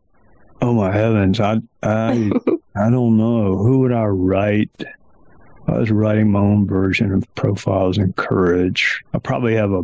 Oh 0.62 0.74
my 0.74 0.92
heavens. 0.92 1.40
I 1.40 1.62
I 1.82 2.32
I 2.76 2.90
don't 2.92 3.18
know. 3.18 3.58
Who 3.58 3.80
would 3.80 3.92
I 3.92 4.06
write? 4.06 4.84
I 5.68 5.80
was 5.80 5.90
writing 5.90 6.32
my 6.32 6.40
own 6.40 6.68
version 6.68 7.12
of 7.12 7.36
Profiles 7.36 7.98
in 7.98 8.14
Courage. 8.14 9.02
I 9.14 9.18
probably 9.18 9.56
have 9.56 9.72
a 9.72 9.84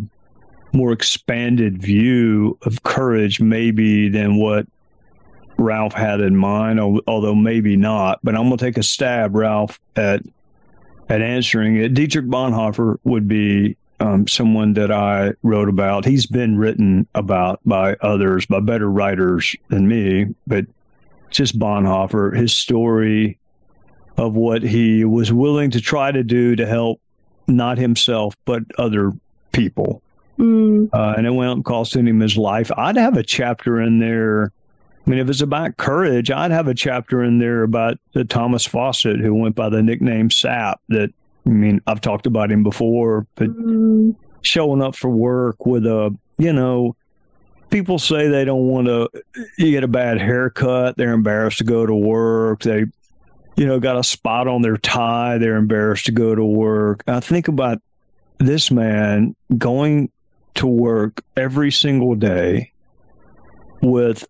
more 0.74 0.91
expanded 0.91 1.81
view 1.81 2.57
of 2.63 2.83
courage 2.83 3.39
maybe 3.39 4.10
than 4.10 4.38
what 4.39 4.67
Ralph 5.57 5.93
had 5.93 6.22
in 6.22 6.36
mind, 6.36 6.79
although 7.07 7.36
maybe 7.36 7.75
not. 7.75 8.19
But 8.24 8.36
I'm 8.36 8.48
going 8.48 8.57
to 8.57 8.65
take 8.65 8.77
a 8.77 8.83
stab, 8.83 9.36
Ralph, 9.36 9.79
at 9.95 10.24
at 11.10 11.22
answering 11.22 11.77
it. 11.77 11.93
Dietrich 11.93 12.25
Bonhoeffer 12.25 12.98
would 13.03 13.27
be 13.27 13.77
um, 14.00 14.27
someone 14.27 14.74
that 14.74 14.91
I 14.91 15.33
wrote 15.43 15.69
about. 15.69 16.05
He's 16.05 16.25
been 16.25 16.57
written 16.57 17.07
about 17.15 17.60
by 17.65 17.95
others, 18.01 18.45
by 18.45 18.60
better 18.60 18.89
writers 18.89 19.55
than 19.69 19.88
me, 19.88 20.33
but 20.48 20.65
just 21.29 21.57
Bonhoeffer, 21.57 22.36
his 22.36 22.53
story 22.53 23.38
of 24.17 24.33
what 24.33 24.62
he 24.62 25.05
was 25.05 25.33
willing 25.33 25.72
to 25.72 25.81
try 25.81 26.12
to 26.12 26.24
do 26.24 26.55
to 26.55 26.65
help 26.65 27.01
not 27.48 27.77
himself, 27.77 28.36
but 28.45 28.63
other 28.77 29.12
people. 29.51 30.01
Mm. 30.38 30.89
Uh, 30.93 31.13
and 31.17 31.25
it 31.25 31.31
went 31.31 31.60
up 31.60 31.65
costing 31.65 32.07
him 32.07 32.19
his 32.19 32.38
life. 32.38 32.72
I'd 32.77 32.98
have 32.98 33.17
a 33.17 33.24
chapter 33.24 33.81
in 33.81 34.00
there 34.00 34.51
I 35.05 35.10
mean, 35.10 35.19
if 35.19 35.29
it's 35.29 35.41
about 35.41 35.77
courage, 35.77 36.31
I'd 36.31 36.51
have 36.51 36.67
a 36.67 36.74
chapter 36.74 37.24
in 37.24 37.39
there 37.39 37.63
about 37.63 37.98
the 38.13 38.24
Thomas 38.24 38.65
Fawcett, 38.65 39.19
who 39.19 39.36
went 39.36 39.55
by 39.55 39.69
the 39.69 39.83
nickname 39.83 40.29
Sap. 40.29 40.79
That 40.89 41.12
I 41.45 41.50
mean, 41.50 41.81
I've 41.88 42.01
talked 42.01 42.25
about 42.25 42.51
him 42.51 42.63
before, 42.63 43.27
but 43.36 43.50
mm. 43.50 44.15
showing 44.41 44.81
up 44.81 44.95
for 44.95 45.10
work 45.10 45.65
with 45.65 45.86
a, 45.86 46.17
you 46.38 46.53
know, 46.53 46.95
people 47.69 48.00
say 48.00 48.27
they 48.29 48.45
don't 48.45 48.67
want 48.67 48.88
to 48.88 49.10
you 49.57 49.72
get 49.72 49.83
a 49.83 49.89
bad 49.89 50.22
haircut, 50.22 50.95
they're 50.95 51.12
embarrassed 51.12 51.57
to 51.57 51.63
go 51.65 51.86
to 51.86 51.95
work. 51.95 52.62
They, 52.62 52.86
you 53.57 53.65
know, 53.65 53.79
got 53.79 53.98
a 53.98 54.03
spot 54.03 54.48
on 54.48 54.62
their 54.62 54.77
tie, 54.77 55.38
they're 55.38 55.57
embarrassed 55.57 56.05
to 56.05 56.12
go 56.13 56.33
to 56.33 56.45
work. 56.45 57.03
I 57.07 57.19
think 57.19 57.50
about 57.50 57.81
this 58.38 58.72
man 58.72 59.36
going 59.57 60.12
to 60.55 60.67
work 60.67 61.22
every 61.36 61.72
single 61.72 62.15
day 62.15 62.72
with 63.81 64.25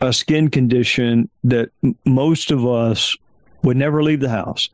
a 0.00 0.12
skin 0.12 0.50
condition 0.50 1.28
that 1.44 1.70
most 2.04 2.50
of 2.50 2.66
us 2.66 3.16
would 3.62 3.76
never 3.76 4.02
leave 4.02 4.20
the 4.20 4.28
house. 4.28 4.68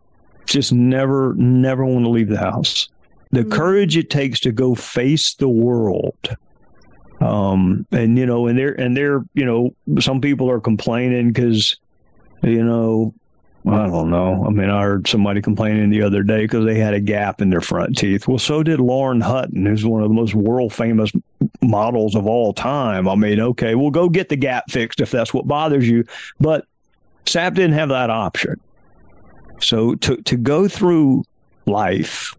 Just 0.47 0.73
never, 0.73 1.35
never 1.35 1.85
want 1.85 2.05
to 2.05 2.11
leave 2.11 2.29
the 2.29 2.39
house. 2.39 2.89
The 3.31 3.41
mm-hmm. 3.41 3.51
courage 3.51 3.97
it 3.97 4.11
takes 4.11 4.41
to 4.41 4.53
go 4.53 4.75
face 4.75 5.35
the 5.35 5.49
world. 5.49 6.37
Um, 7.21 7.87
and 7.93 8.19
you 8.19 8.27
know, 8.27 8.49
and 8.49 8.59
they're, 8.59 8.73
and 8.73 8.97
they're, 8.97 9.25
you 9.35 9.47
know, 9.47 9.75
some 10.01 10.21
people 10.21 10.51
are 10.51 10.61
complaining 10.61 11.33
because, 11.33 11.77
you 12.43 12.65
know, 12.65 13.15
I 13.65 13.87
don't 13.87 14.11
know. 14.11 14.45
I 14.45 14.51
mean, 14.51 14.71
I 14.71 14.83
heard 14.83 15.07
somebody 15.07 15.41
complaining 15.41 15.91
the 15.91 16.03
other 16.03 16.25
day 16.25 16.43
because 16.43 16.65
they 16.65 16.79
had 16.79 16.95
a 16.95 17.01
gap 17.01 17.41
in 17.41 17.49
their 17.49 17.61
front 17.61 17.97
teeth. 17.97 18.27
Well, 18.27 18.39
so 18.39 18.65
did 18.65 18.81
Lauren 18.81 19.21
Hutton, 19.21 19.65
who's 19.65 19.87
one 19.87 20.03
of 20.03 20.09
the 20.09 20.15
most 20.15 20.35
world 20.35 20.73
famous 20.73 21.13
models 21.61 22.15
of 22.15 22.27
all 22.27 22.53
time. 22.53 23.09
I 23.09 23.15
mean, 23.15 23.41
okay, 23.41 23.75
we'll 23.75 23.91
go 23.91 24.09
get 24.09 24.29
the 24.29 24.37
gap 24.37 24.71
fixed 24.71 25.01
if 25.01 25.11
that's 25.11 25.33
what 25.33 25.47
bothers 25.47 25.89
you. 25.89 26.05
But 26.41 26.67
Sap 27.27 27.55
didn't 27.55 27.75
have 27.75 27.89
that 27.91 28.11
option. 28.11 28.61
So 29.61 29.95
to, 29.97 30.17
to 30.17 30.37
go 30.37 30.69
through 30.69 31.25
life 31.67 32.35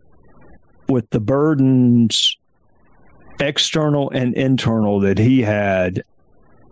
with 0.90 1.10
the 1.12 1.20
burdens, 1.20 2.38
external 3.40 4.10
and 4.12 4.34
internal, 4.36 5.00
that 5.02 5.18
he 5.18 5.42
had 5.42 6.04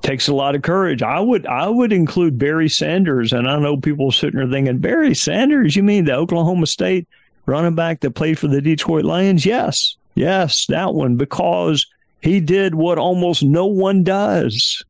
takes 0.01 0.27
a 0.27 0.33
lot 0.33 0.55
of 0.55 0.61
courage. 0.61 1.01
I 1.03 1.19
would 1.19 1.45
I 1.45 1.67
would 1.67 1.93
include 1.93 2.37
Barry 2.37 2.69
Sanders, 2.69 3.33
and 3.33 3.47
I 3.47 3.57
know 3.59 3.77
people 3.77 4.11
sitting 4.11 4.39
there 4.39 4.49
thinking 4.49 4.79
Barry 4.79 5.13
Sanders. 5.15 5.75
You 5.75 5.83
mean 5.83 6.05
the 6.05 6.13
Oklahoma 6.13 6.67
State 6.67 7.07
running 7.45 7.75
back 7.75 8.01
that 8.01 8.11
played 8.11 8.39
for 8.39 8.47
the 8.47 8.61
Detroit 8.61 9.05
Lions? 9.05 9.45
Yes, 9.45 9.95
yes, 10.15 10.65
that 10.67 10.93
one 10.93 11.15
because 11.15 11.85
he 12.21 12.39
did 12.39 12.75
what 12.75 12.97
almost 12.97 13.43
no 13.43 13.65
one 13.65 14.03
does. 14.03 14.83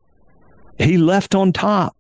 He 0.77 0.97
left 0.97 1.35
on 1.35 1.53
top. 1.53 1.95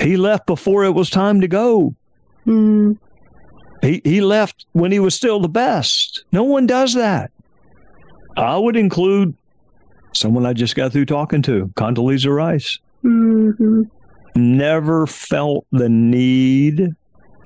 He 0.00 0.16
left 0.16 0.46
before 0.46 0.84
it 0.84 0.92
was 0.92 1.10
time 1.10 1.40
to 1.40 1.48
go. 1.48 1.94
Mm. 2.46 2.98
He 3.82 4.00
he 4.04 4.20
left 4.20 4.66
when 4.72 4.92
he 4.92 4.98
was 4.98 5.14
still 5.14 5.40
the 5.40 5.48
best. 5.48 6.24
No 6.32 6.44
one 6.44 6.66
does 6.66 6.94
that. 6.94 7.30
I 8.36 8.56
would 8.56 8.76
include 8.76 9.34
someone 10.14 10.46
I 10.46 10.52
just 10.52 10.74
got 10.74 10.92
through 10.92 11.06
talking 11.06 11.42
to, 11.42 11.68
Condoleezza 11.74 12.34
Rice. 12.34 12.78
Mm-hmm. 13.04 13.82
Never 14.34 15.06
felt 15.06 15.66
the 15.72 15.88
need 15.88 16.94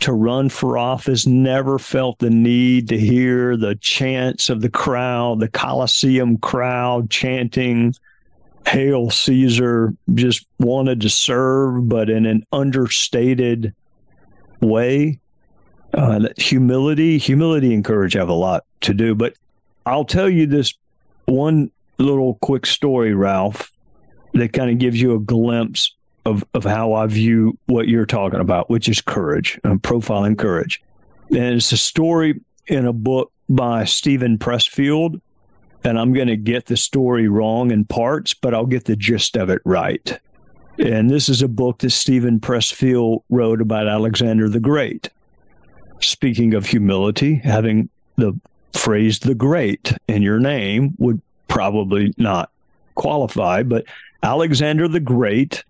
to 0.00 0.12
run 0.12 0.48
for 0.48 0.76
office, 0.76 1.26
never 1.26 1.78
felt 1.78 2.18
the 2.18 2.30
need 2.30 2.88
to 2.88 2.98
hear 2.98 3.56
the 3.56 3.74
chants 3.76 4.50
of 4.50 4.60
the 4.60 4.68
crowd, 4.68 5.40
the 5.40 5.48
Coliseum 5.48 6.38
crowd 6.38 7.10
chanting, 7.10 7.94
Hail 8.66 9.10
Caesar, 9.10 9.94
just 10.14 10.46
wanted 10.58 11.00
to 11.00 11.08
serve, 11.10 11.88
but 11.88 12.10
in 12.10 12.26
an 12.26 12.44
understated 12.52 13.74
way. 14.60 15.18
Uh, 15.94 16.28
humility, 16.36 17.16
humility 17.16 17.72
and 17.72 17.84
courage 17.84 18.12
have 18.14 18.28
a 18.28 18.34
lot 18.34 18.64
to 18.82 18.92
do. 18.92 19.14
But 19.14 19.34
I'll 19.86 20.04
tell 20.04 20.28
you 20.28 20.46
this 20.46 20.74
one 21.24 21.70
little 21.98 22.34
quick 22.42 22.66
story, 22.66 23.14
Ralph, 23.14 23.72
that 24.34 24.52
kind 24.52 24.70
of 24.70 24.78
gives 24.78 25.00
you 25.00 25.14
a 25.14 25.20
glimpse 25.20 25.95
of, 26.26 26.44
of 26.54 26.64
how 26.64 26.92
I 26.92 27.06
view 27.06 27.56
what 27.66 27.86
you're 27.86 28.04
talking 28.04 28.40
about, 28.40 28.68
which 28.68 28.88
is 28.88 29.00
courage, 29.00 29.58
and 29.62 29.80
profiling 29.80 30.36
courage. 30.36 30.82
And 31.30 31.54
it's 31.54 31.72
a 31.72 31.76
story 31.76 32.40
in 32.66 32.84
a 32.84 32.92
book 32.92 33.32
by 33.48 33.84
Steven 33.84 34.36
Pressfield. 34.36 35.20
And 35.84 35.98
I'm 35.98 36.12
going 36.12 36.26
to 36.26 36.36
get 36.36 36.66
the 36.66 36.76
story 36.76 37.28
wrong 37.28 37.70
in 37.70 37.84
parts, 37.84 38.34
but 38.34 38.54
I'll 38.54 38.66
get 38.66 38.86
the 38.86 38.96
gist 38.96 39.36
of 39.36 39.50
it 39.50 39.62
right. 39.64 40.18
And 40.78 41.08
this 41.08 41.28
is 41.28 41.42
a 41.42 41.48
book 41.48 41.78
that 41.78 41.90
Steven 41.90 42.40
Pressfield 42.40 43.22
wrote 43.30 43.60
about 43.60 43.86
Alexander 43.86 44.48
the 44.48 44.60
Great. 44.60 45.08
Speaking 46.00 46.54
of 46.54 46.66
humility, 46.66 47.36
having 47.36 47.88
the 48.16 48.38
phrase 48.72 49.20
the 49.20 49.34
great 49.34 49.94
in 50.08 50.22
your 50.22 50.40
name 50.40 50.94
would 50.98 51.22
probably 51.46 52.12
not 52.18 52.50
qualify, 52.96 53.62
but 53.62 53.84
Alexander 54.24 54.88
the 54.88 55.00
Great 55.00 55.62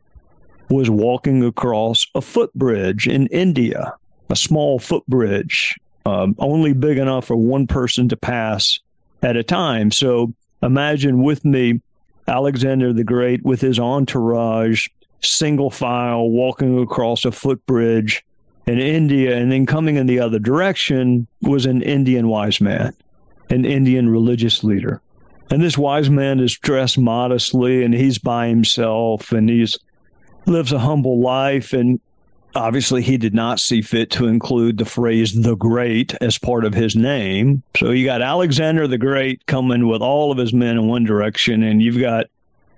was 0.69 0.91
walking 0.91 1.45
across 1.45 2.07
a 2.15 2.21
footbridge 2.21 3.07
in 3.07 3.27
India, 3.29 3.95
a 4.31 4.37
small 4.37 4.79
footbridge, 4.79 5.77
um, 6.05 6.35
only 6.39 6.73
big 6.73 6.99
enough 6.99 7.27
for 7.27 7.37
one 7.37 7.67
person 7.67 8.09
to 8.09 8.17
pass 8.17 8.79
at 9.23 9.37
a 9.37 9.43
time. 9.43 9.91
So 9.91 10.33
imagine 10.63 11.23
with 11.23 11.45
me 11.45 11.81
Alexander 12.29 12.93
the 12.93 13.05
Great 13.05 13.45
with 13.45 13.61
his 13.61 13.79
entourage, 13.79 14.89
single 15.23 15.71
file, 15.71 16.29
walking 16.29 16.79
across 16.79 17.25
a 17.25 17.33
footbridge 17.33 18.25
in 18.67 18.79
India, 18.81 19.37
and 19.37 19.51
then 19.53 19.67
coming 19.67 19.97
in 19.97 20.07
the 20.07 20.19
other 20.19 20.39
direction 20.39 21.27
was 21.43 21.67
an 21.67 21.83
Indian 21.83 22.29
wise 22.29 22.61
man, 22.61 22.93
an 23.51 23.65
Indian 23.65 24.09
religious 24.09 24.65
leader. 24.65 25.01
And 25.51 25.63
this 25.63 25.79
wise 25.79 26.11
man 26.11 26.41
is 26.41 26.59
dressed 26.59 26.99
modestly 26.99 27.85
and 27.85 27.95
he's 27.95 28.19
by 28.19 28.49
himself 28.49 29.31
and 29.31 29.49
he's 29.49 29.79
lives 30.47 30.73
a 30.73 30.79
humble 30.79 31.21
life 31.21 31.73
and 31.73 32.01
obviously 32.55 33.03
he 33.03 33.19
did 33.19 33.35
not 33.35 33.61
see 33.61 33.83
fit 33.83 34.11
to 34.11 34.27
include 34.27 34.79
the 34.79 34.85
phrase 34.85 35.43
the 35.43 35.57
great 35.57 36.15
as 36.21 36.39
part 36.39 36.65
of 36.65 36.75
his 36.75 36.97
name. 36.97 37.63
So 37.77 37.91
you 37.91 38.07
got 38.07 38.23
Alexander 38.23 38.87
the 38.87 38.99
Great 38.99 39.45
coming 39.47 39.89
with 39.89 40.01
all 40.01 40.33
of 40.33 40.39
his 40.39 40.53
men 40.53 40.79
in 40.79 40.87
one 40.87 41.05
direction 41.05 41.63
and 41.63 41.83
you've 41.83 42.01
got 42.01 42.27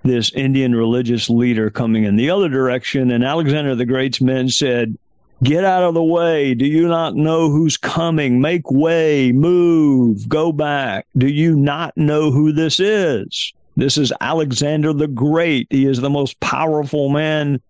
this 0.03 0.31
Indian 0.33 0.75
religious 0.75 1.29
leader 1.29 1.69
coming 1.69 2.03
in 2.03 2.15
the 2.15 2.29
other 2.29 2.49
direction 2.49 3.11
and 3.11 3.23
Alexander 3.23 3.75
the 3.75 3.85
Great's 3.85 4.21
men 4.21 4.49
said, 4.49 4.97
Get 5.41 5.63
out 5.63 5.83
of 5.83 5.93
the 5.93 6.03
way. 6.03 6.53
Do 6.53 6.65
you 6.65 6.89
not 6.89 7.15
know 7.15 7.49
who's 7.49 7.77
coming? 7.77 8.41
Make 8.41 8.69
way, 8.69 9.31
move, 9.31 10.27
go 10.27 10.51
back. 10.51 11.07
Do 11.17 11.27
you 11.27 11.55
not 11.55 11.95
know 11.95 12.29
who 12.29 12.51
this 12.51 12.77
is? 12.81 13.53
This 13.79 13.97
is 13.97 14.11
Alexander 14.19 14.91
the 14.91 15.07
Great. 15.07 15.67
He 15.69 15.85
is 15.85 16.01
the 16.01 16.09
most 16.09 16.37
powerful 16.41 17.07
man 17.07 17.61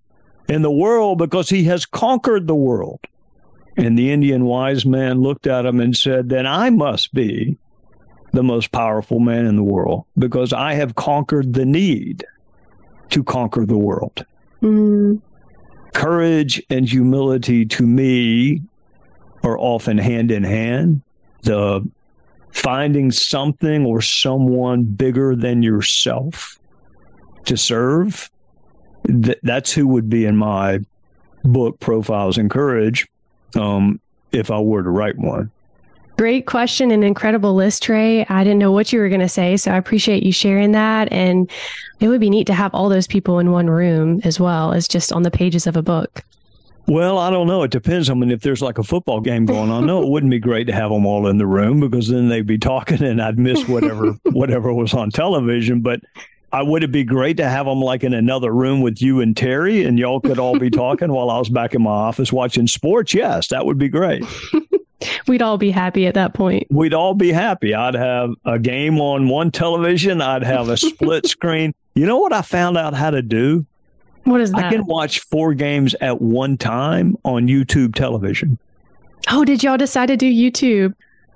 in 0.47 0.63
the 0.63 0.71
world 0.71 1.19
because 1.19 1.49
he 1.49 1.65
has 1.65 1.85
conquered 1.85 2.47
the 2.47 2.55
world. 2.55 2.99
And 3.77 3.95
the 3.97 4.11
Indian 4.11 4.45
wise 4.45 4.87
man 4.87 5.21
looked 5.21 5.45
at 5.45 5.67
him 5.67 5.79
and 5.79 5.95
said, 5.95 6.29
Then 6.29 6.47
I 6.47 6.71
must 6.71 7.13
be 7.13 7.59
the 8.33 8.41
most 8.41 8.71
powerful 8.71 9.19
man 9.19 9.45
in 9.45 9.55
the 9.55 9.63
world 9.63 10.05
because 10.17 10.51
I 10.51 10.73
have 10.73 10.95
conquered 10.95 11.53
the 11.53 11.65
need 11.65 12.25
to 13.11 13.23
conquer 13.23 13.67
the 13.67 13.77
world. 13.77 14.25
Mm. 14.63 15.21
Courage 15.93 16.59
and 16.71 16.89
humility 16.89 17.67
to 17.67 17.85
me 17.85 18.63
are 19.43 19.59
often 19.59 19.99
hand 19.99 20.31
in 20.31 20.43
hand. 20.43 21.03
The 21.43 21.87
finding 22.51 23.11
something 23.11 23.85
or 23.85 24.01
someone 24.01 24.83
bigger 24.83 25.35
than 25.35 25.63
yourself 25.63 26.59
to 27.45 27.55
serve, 27.57 28.29
th- 29.05 29.39
that's 29.43 29.71
who 29.71 29.87
would 29.87 30.09
be 30.09 30.25
in 30.25 30.35
my 30.35 30.79
book, 31.43 31.79
Profiles 31.79 32.37
in 32.37 32.49
Courage, 32.49 33.07
um, 33.55 33.99
if 34.31 34.51
I 34.51 34.59
were 34.59 34.83
to 34.83 34.89
write 34.89 35.17
one. 35.17 35.51
Great 36.17 36.45
question 36.45 36.91
and 36.91 37.01
incredible 37.01 37.55
list, 37.55 37.83
Trey. 37.83 38.25
I 38.25 38.43
didn't 38.43 38.59
know 38.59 38.73
what 38.73 38.91
you 38.91 38.99
were 38.99 39.07
going 39.07 39.21
to 39.21 39.29
say, 39.29 39.55
so 39.55 39.71
I 39.71 39.77
appreciate 39.77 40.21
you 40.21 40.33
sharing 40.33 40.73
that. 40.73 41.09
And 41.13 41.49
it 42.01 42.09
would 42.09 42.19
be 42.19 42.29
neat 42.29 42.45
to 42.47 42.53
have 42.53 42.73
all 42.73 42.89
those 42.89 43.07
people 43.07 43.39
in 43.39 43.51
one 43.51 43.69
room 43.69 44.19
as 44.25 44.37
well 44.37 44.73
as 44.73 44.85
just 44.85 45.13
on 45.13 45.23
the 45.23 45.31
pages 45.31 45.65
of 45.65 45.77
a 45.77 45.81
book. 45.81 46.23
Well, 46.89 47.19
I 47.19 47.29
don't 47.29 47.45
know. 47.45 47.61
It 47.61 47.69
depends. 47.69 48.09
I 48.09 48.15
mean, 48.15 48.31
if 48.31 48.41
there's 48.41 48.63
like 48.63 48.79
a 48.79 48.83
football 48.83 49.21
game 49.21 49.45
going 49.45 49.69
on, 49.69 49.85
no, 49.85 50.01
it 50.01 50.09
wouldn't 50.09 50.31
be 50.31 50.39
great 50.39 50.65
to 50.65 50.73
have 50.73 50.89
them 50.89 51.05
all 51.05 51.27
in 51.27 51.37
the 51.37 51.45
room 51.45 51.79
because 51.79 52.07
then 52.07 52.29
they'd 52.29 52.47
be 52.47 52.57
talking 52.57 53.03
and 53.03 53.21
I'd 53.21 53.37
miss 53.37 53.67
whatever 53.67 54.13
whatever 54.31 54.73
was 54.73 54.95
on 54.95 55.11
television. 55.11 55.81
But 55.81 56.01
I 56.51 56.63
would 56.63 56.83
it 56.83 56.91
be 56.91 57.03
great 57.03 57.37
to 57.37 57.47
have 57.47 57.67
them 57.67 57.79
like 57.79 58.03
in 58.03 58.15
another 58.15 58.51
room 58.51 58.81
with 58.81 59.03
you 59.03 59.21
and 59.21 59.37
Terry, 59.37 59.83
and 59.83 59.99
y'all 59.99 60.19
could 60.19 60.39
all 60.39 60.57
be 60.57 60.69
talking 60.71 61.11
while 61.11 61.29
I 61.29 61.37
was 61.37 61.49
back 61.49 61.75
in 61.75 61.83
my 61.83 61.91
office 61.91 62.33
watching 62.33 62.65
sports. 62.65 63.13
Yes, 63.13 63.49
that 63.49 63.67
would 63.67 63.77
be 63.77 63.89
great. 63.89 64.23
We'd 65.27 65.43
all 65.43 65.59
be 65.59 65.69
happy 65.69 66.07
at 66.07 66.15
that 66.15 66.33
point. 66.33 66.65
We'd 66.71 66.95
all 66.95 67.13
be 67.13 67.31
happy. 67.31 67.75
I'd 67.75 67.93
have 67.93 68.31
a 68.45 68.57
game 68.57 68.99
on 68.99 69.29
one 69.29 69.51
television. 69.51 70.21
I'd 70.21 70.43
have 70.43 70.69
a 70.69 70.75
split 70.75 71.27
screen. 71.27 71.75
You 71.93 72.07
know 72.07 72.17
what 72.17 72.33
I 72.33 72.41
found 72.41 72.77
out 72.77 72.95
how 72.95 73.11
to 73.11 73.21
do? 73.21 73.65
What 74.29 74.41
is 74.41 74.51
that? 74.51 74.65
I 74.65 74.69
can 74.69 74.85
watch 74.85 75.19
four 75.21 75.53
games 75.53 75.95
at 76.01 76.21
one 76.21 76.57
time 76.57 77.17
on 77.25 77.47
YouTube 77.47 77.95
television. 77.95 78.59
Oh, 79.29 79.43
did 79.43 79.63
y'all 79.63 79.77
decide 79.77 80.07
to 80.07 80.17
do 80.17 80.31
YouTube? 80.31 80.93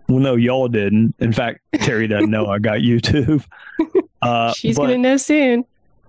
Well, 0.07 0.19
no, 0.19 0.35
y'all 0.35 0.67
didn't. 0.67 1.15
In 1.19 1.33
fact, 1.33 1.59
Terry 1.75 2.07
doesn't 2.07 2.29
know 2.29 2.47
I 2.47 2.59
got 2.59 2.79
YouTube. 2.79 3.45
Uh, 4.21 4.53
She's 4.53 4.77
going 4.77 4.89
to 4.89 4.97
know 4.97 5.17
soon. 5.17 5.65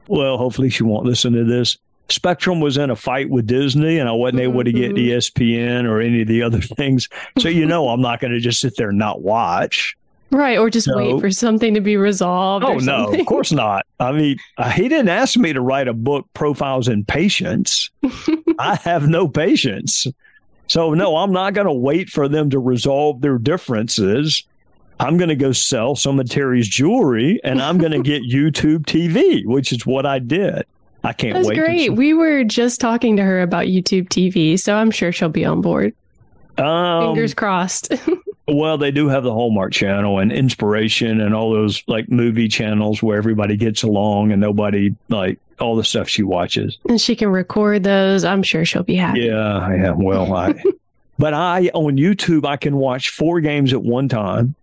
Well, 0.06 0.38
hopefully 0.38 0.70
she 0.70 0.84
won't 0.84 1.04
listen 1.04 1.32
to 1.32 1.42
this. 1.42 1.76
Spectrum 2.08 2.60
was 2.60 2.76
in 2.76 2.90
a 2.90 2.94
fight 2.94 3.28
with 3.28 3.44
Disney, 3.44 3.98
and 3.98 4.08
I 4.08 4.12
wasn't 4.12 4.40
mm-hmm. 4.40 4.52
able 4.52 4.62
to 4.62 4.72
get 4.72 4.92
mm-hmm. 4.92 5.18
ESPN 5.18 5.88
or 5.88 6.00
any 6.00 6.22
of 6.22 6.28
the 6.28 6.40
other 6.44 6.60
things. 6.76 7.08
So 7.40 7.48
you 7.48 7.66
know, 7.66 7.88
I'm 7.88 8.00
not 8.00 8.20
going 8.20 8.32
to 8.32 8.38
just 8.38 8.60
sit 8.60 8.76
there 8.76 8.90
and 8.90 8.98
not 8.98 9.22
watch. 9.22 9.96
Right, 10.34 10.58
or 10.58 10.68
just 10.68 10.86
so, 10.86 10.96
wait 10.96 11.20
for 11.20 11.30
something 11.30 11.74
to 11.74 11.80
be 11.80 11.96
resolved. 11.96 12.64
Oh 12.64 12.78
no, 12.78 13.12
of 13.12 13.26
course 13.26 13.52
not. 13.52 13.86
I 14.00 14.10
mean, 14.10 14.36
uh, 14.58 14.68
he 14.68 14.88
didn't 14.88 15.08
ask 15.08 15.36
me 15.36 15.52
to 15.52 15.60
write 15.60 15.86
a 15.86 15.92
book, 15.92 16.26
Profiles 16.34 16.88
in 16.88 17.04
Patience. 17.04 17.88
I 18.58 18.74
have 18.82 19.08
no 19.08 19.28
patience. 19.28 20.08
So 20.66 20.92
no, 20.92 21.18
I'm 21.18 21.30
not 21.30 21.54
going 21.54 21.68
to 21.68 21.72
wait 21.72 22.08
for 22.08 22.26
them 22.28 22.50
to 22.50 22.58
resolve 22.58 23.20
their 23.20 23.38
differences. 23.38 24.42
I'm 24.98 25.18
going 25.18 25.28
to 25.28 25.36
go 25.36 25.52
sell 25.52 25.94
some 25.94 26.18
of 26.18 26.28
Terry's 26.28 26.66
jewelry, 26.66 27.38
and 27.44 27.62
I'm 27.62 27.78
going 27.78 27.92
to 27.92 28.02
get 28.02 28.22
YouTube 28.28 28.86
TV, 28.86 29.46
which 29.46 29.70
is 29.70 29.86
what 29.86 30.04
I 30.04 30.18
did. 30.18 30.64
I 31.04 31.12
can't 31.12 31.34
That's 31.34 31.46
wait. 31.46 31.58
great. 31.58 31.92
We 31.92 32.12
were 32.12 32.42
just 32.42 32.80
talking 32.80 33.16
to 33.18 33.22
her 33.22 33.40
about 33.40 33.66
YouTube 33.66 34.08
TV, 34.08 34.58
so 34.58 34.74
I'm 34.74 34.90
sure 34.90 35.12
she'll 35.12 35.28
be 35.28 35.44
on 35.44 35.60
board. 35.60 35.94
Um, 36.58 37.08
Fingers 37.08 37.34
crossed. 37.34 37.92
well, 38.46 38.76
they 38.76 38.90
do 38.90 39.08
have 39.08 39.24
the 39.24 39.32
Hallmark 39.32 39.72
channel 39.72 40.18
and 40.18 40.30
Inspiration 40.30 41.20
and 41.20 41.34
all 41.34 41.52
those 41.52 41.82
like 41.86 42.10
movie 42.10 42.48
channels 42.48 43.02
where 43.02 43.16
everybody 43.16 43.56
gets 43.56 43.82
along 43.82 44.32
and 44.32 44.40
nobody 44.40 44.94
like 45.08 45.38
all 45.60 45.76
the 45.76 45.84
stuff 45.84 46.08
she 46.08 46.22
watches. 46.22 46.78
And 46.88 47.00
she 47.00 47.16
can 47.16 47.28
record 47.28 47.84
those. 47.84 48.24
I'm 48.24 48.42
sure 48.42 48.64
she'll 48.64 48.82
be 48.82 48.96
happy. 48.96 49.20
Yeah, 49.20 49.74
yeah. 49.74 49.94
Well, 49.96 50.34
I, 50.34 50.62
but 51.18 51.32
I 51.32 51.70
on 51.74 51.96
YouTube 51.96 52.44
I 52.44 52.56
can 52.56 52.76
watch 52.76 53.10
four 53.10 53.40
games 53.40 53.72
at 53.72 53.82
one 53.82 54.08
time. 54.08 54.54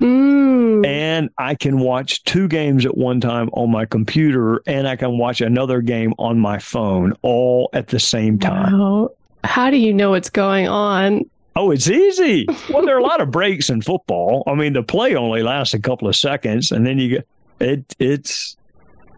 Mm. 0.00 0.86
And 0.86 1.30
I 1.38 1.54
can 1.54 1.78
watch 1.78 2.22
two 2.24 2.48
games 2.48 2.84
at 2.84 2.96
one 2.96 3.18
time 3.20 3.48
on 3.54 3.70
my 3.70 3.86
computer, 3.86 4.60
and 4.66 4.86
I 4.86 4.94
can 4.94 5.16
watch 5.16 5.40
another 5.40 5.80
game 5.80 6.12
on 6.18 6.38
my 6.38 6.58
phone 6.58 7.14
all 7.22 7.70
at 7.72 7.88
the 7.88 7.98
same 7.98 8.38
time. 8.38 8.78
Wow. 8.78 9.12
How 9.42 9.70
do 9.70 9.78
you 9.78 9.94
know 9.94 10.10
what's 10.10 10.28
going 10.28 10.68
on? 10.68 11.24
Oh, 11.56 11.70
it's 11.70 11.88
easy. 11.88 12.46
Well, 12.68 12.84
there 12.84 12.94
are 12.94 13.00
a 13.00 13.02
lot 13.02 13.22
of 13.22 13.30
breaks 13.30 13.70
in 13.70 13.80
football. 13.80 14.44
I 14.46 14.54
mean, 14.54 14.74
the 14.74 14.82
play 14.82 15.14
only 15.14 15.42
lasts 15.42 15.72
a 15.72 15.80
couple 15.80 16.06
of 16.06 16.14
seconds, 16.14 16.70
and 16.70 16.86
then 16.86 16.98
you 16.98 17.08
get 17.08 17.28
it. 17.60 17.96
It's 17.98 18.56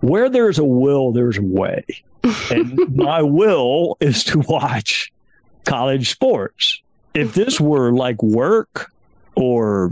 where 0.01 0.29
there's 0.29 0.59
a 0.59 0.65
will, 0.65 1.11
there's 1.11 1.39
a 1.39 1.43
way, 1.43 1.85
and 2.51 2.97
my 2.97 3.23
will 3.23 3.97
is 4.01 4.23
to 4.25 4.39
watch 4.39 5.13
college 5.65 6.11
sports. 6.11 6.81
If 7.15 7.35
this 7.35 7.61
were 7.61 7.93
like 7.93 8.23
work 8.23 8.93
or 9.35 9.91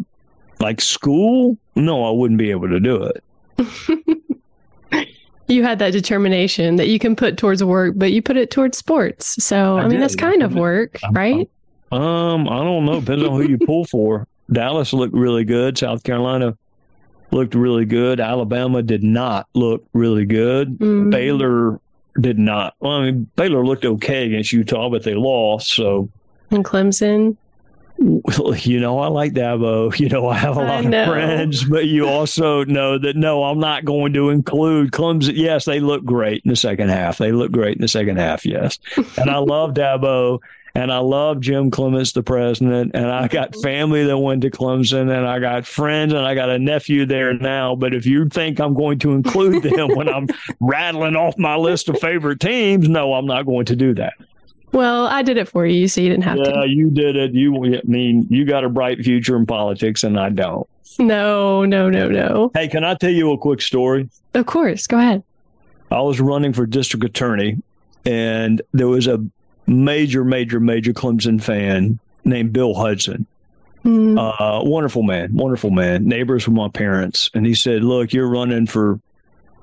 like 0.61 0.81
school, 0.81 1.59
no, 1.75 2.05
I 2.05 2.11
wouldn't 2.11 2.39
be 2.39 2.53
able 2.53 2.69
to 2.69 2.79
do 2.79 3.11
it. 3.59 4.27
you 5.49 5.65
had 5.65 5.81
that 5.81 5.91
determination 5.91 6.77
that 6.77 6.87
you 6.87 7.01
can 7.01 7.17
put 7.17 7.39
towards 7.39 7.65
work, 7.65 7.95
but 7.97 8.13
you 8.13 8.23
put 8.23 8.37
it 8.37 8.53
towards 8.53 8.79
sports. 8.79 9.43
So, 9.43 9.79
I, 9.79 9.83
I 9.83 9.89
mean, 9.89 9.99
that's 9.99 10.15
kind 10.15 10.45
of 10.45 10.55
work, 10.55 10.99
right? 11.11 11.51
Um, 11.93 12.49
I 12.49 12.59
don't 12.59 12.85
know. 12.85 13.01
Depends 13.01 13.25
on 13.25 13.33
who 13.33 13.49
you 13.49 13.59
pull 13.59 13.85
for. 13.85 14.27
Dallas 14.51 14.93
looked 14.93 15.15
really 15.15 15.45
good. 15.45 15.79
South 15.79 16.03
Carolina 16.03 16.57
looked 17.31 17.55
really 17.55 17.85
good. 17.85 18.21
Alabama 18.21 18.83
did 18.83 19.03
not 19.03 19.49
look 19.55 19.85
really 19.93 20.25
good. 20.25 20.79
Mm-hmm. 20.79 21.11
Baylor 21.11 21.81
did 22.21 22.39
not. 22.39 22.75
Well, 22.81 22.93
I 22.93 23.05
mean, 23.07 23.31
Baylor 23.37 23.65
looked 23.65 23.85
okay 23.85 24.27
against 24.27 24.53
Utah, 24.53 24.89
but 24.89 25.03
they 25.03 25.15
lost. 25.15 25.75
So, 25.75 26.09
and 26.51 26.65
Clemson. 26.65 27.37
you 27.99 28.79
know, 28.79 28.99
I 28.99 29.09
like 29.09 29.33
Dabo. 29.33 29.99
You 29.99 30.09
know, 30.11 30.29
I 30.29 30.37
have 30.37 30.57
a 30.57 30.63
lot 30.63 30.85
of 30.85 31.09
friends, 31.09 31.65
but 31.65 31.87
you 31.87 32.07
also 32.07 32.65
know 32.65 32.99
that 32.99 33.17
no, 33.17 33.45
I'm 33.45 33.59
not 33.59 33.85
going 33.85 34.13
to 34.13 34.29
include 34.29 34.93
Clemson. 34.93 35.33
Yes, 35.35 35.65
they 35.65 35.81
look 35.81 36.05
great 36.05 36.43
in 36.45 36.51
the 36.51 36.57
second 36.57 36.91
half. 36.91 37.19
They 37.19 37.33
look 37.33 37.51
great 37.53 37.77
in 37.77 37.83
the 37.83 37.89
second 37.89 38.19
half. 38.19 38.45
Yes. 38.45 38.79
And 39.17 39.31
I 39.31 39.39
love 39.39 39.73
Dabo 39.73 40.41
and 40.77 40.93
I 40.93 40.99
love 40.99 41.41
Jim 41.41 41.71
Clements, 41.71 42.13
the 42.13 42.23
president. 42.23 42.93
And 42.95 43.07
I 43.07 43.29
got 43.29 43.53
mm-hmm. 43.53 43.63
family 43.63 44.05
that 44.05 44.19
went 44.19 44.43
to 44.43 44.51
Clemson 44.51 45.11
and 45.11 45.27
I 45.27 45.39
got 45.39 45.67
friends 45.67 46.13
and 46.13 46.27
I 46.27 46.35
got 46.35 46.51
a 46.51 46.59
nephew 46.59 47.07
there 47.07 47.33
now. 47.33 47.75
But 47.75 47.95
if 47.95 48.05
you 48.05 48.29
think 48.29 48.61
I'm 48.61 48.75
going 48.75 48.99
to 48.99 49.13
include 49.13 49.63
them 49.63 49.95
when 49.95 50.07
I'm 50.07 50.29
rattling 50.61 51.17
off 51.17 51.39
my 51.39 51.57
list 51.57 51.89
of 51.89 51.99
favorite 51.99 52.41
teams, 52.41 52.91
no, 52.91 53.15
I'm 53.15 53.25
not 53.25 53.47
going 53.47 53.65
to 53.67 53.77
do 53.77 53.95
that. 53.95 54.13
Well, 54.73 55.07
I 55.07 55.23
did 55.23 55.39
it 55.39 55.49
for 55.49 55.65
you, 55.65 55.89
so 55.89 56.03
you 56.03 56.11
didn't 56.11 56.25
have 56.25 56.37
yeah, 56.37 56.45
to. 56.45 56.51
Yeah, 56.51 56.65
you 56.65 56.91
did 56.91 57.17
it. 57.17 57.33
You 57.33 57.77
I 57.77 57.81
mean, 57.85 58.27
you 58.29 58.45
got 58.45 58.63
a 58.63 58.69
bright 58.69 59.03
future 59.03 59.35
in 59.37 59.47
politics, 59.47 60.05
and 60.05 60.21
I 60.21 60.29
don't. 60.29 60.69
No, 60.99 61.65
no, 61.65 61.89
no, 61.89 62.09
no. 62.09 62.51
Hey, 62.53 62.69
can 62.69 62.85
I 62.85 62.95
tell 62.95 63.11
you 63.11 63.33
a 63.33 63.39
quick 63.39 63.63
story? 63.63 64.11
Of 64.35 64.45
course. 64.45 64.87
Go 64.87 64.99
ahead. 64.99 65.23
I 65.91 66.03
was 66.03 66.21
running 66.21 66.53
for 66.53 66.67
district 66.67 67.07
attorney, 67.07 67.63
and 68.05 68.61
there 68.73 68.89
was 68.89 69.07
a 69.07 69.25
major, 69.67 70.25
major, 70.25 70.61
major 70.61 70.93
Clemson 70.93 71.43
fan 71.43 71.99
named 72.25 72.53
Bill 72.53 72.75
Hudson. 72.75 73.27
Mm. 73.85 74.19
Uh, 74.19 74.65
wonderful 74.65 75.03
man, 75.03 75.35
wonderful 75.35 75.71
man. 75.71 76.07
Neighbors 76.09 76.47
with 76.47 76.57
my 76.57 76.69
parents, 76.69 77.31
and 77.35 77.47
he 77.47 77.55
said, 77.55 77.85
"Look, 77.85 78.13
you're 78.13 78.29
running 78.29 78.67
for." 78.67 79.01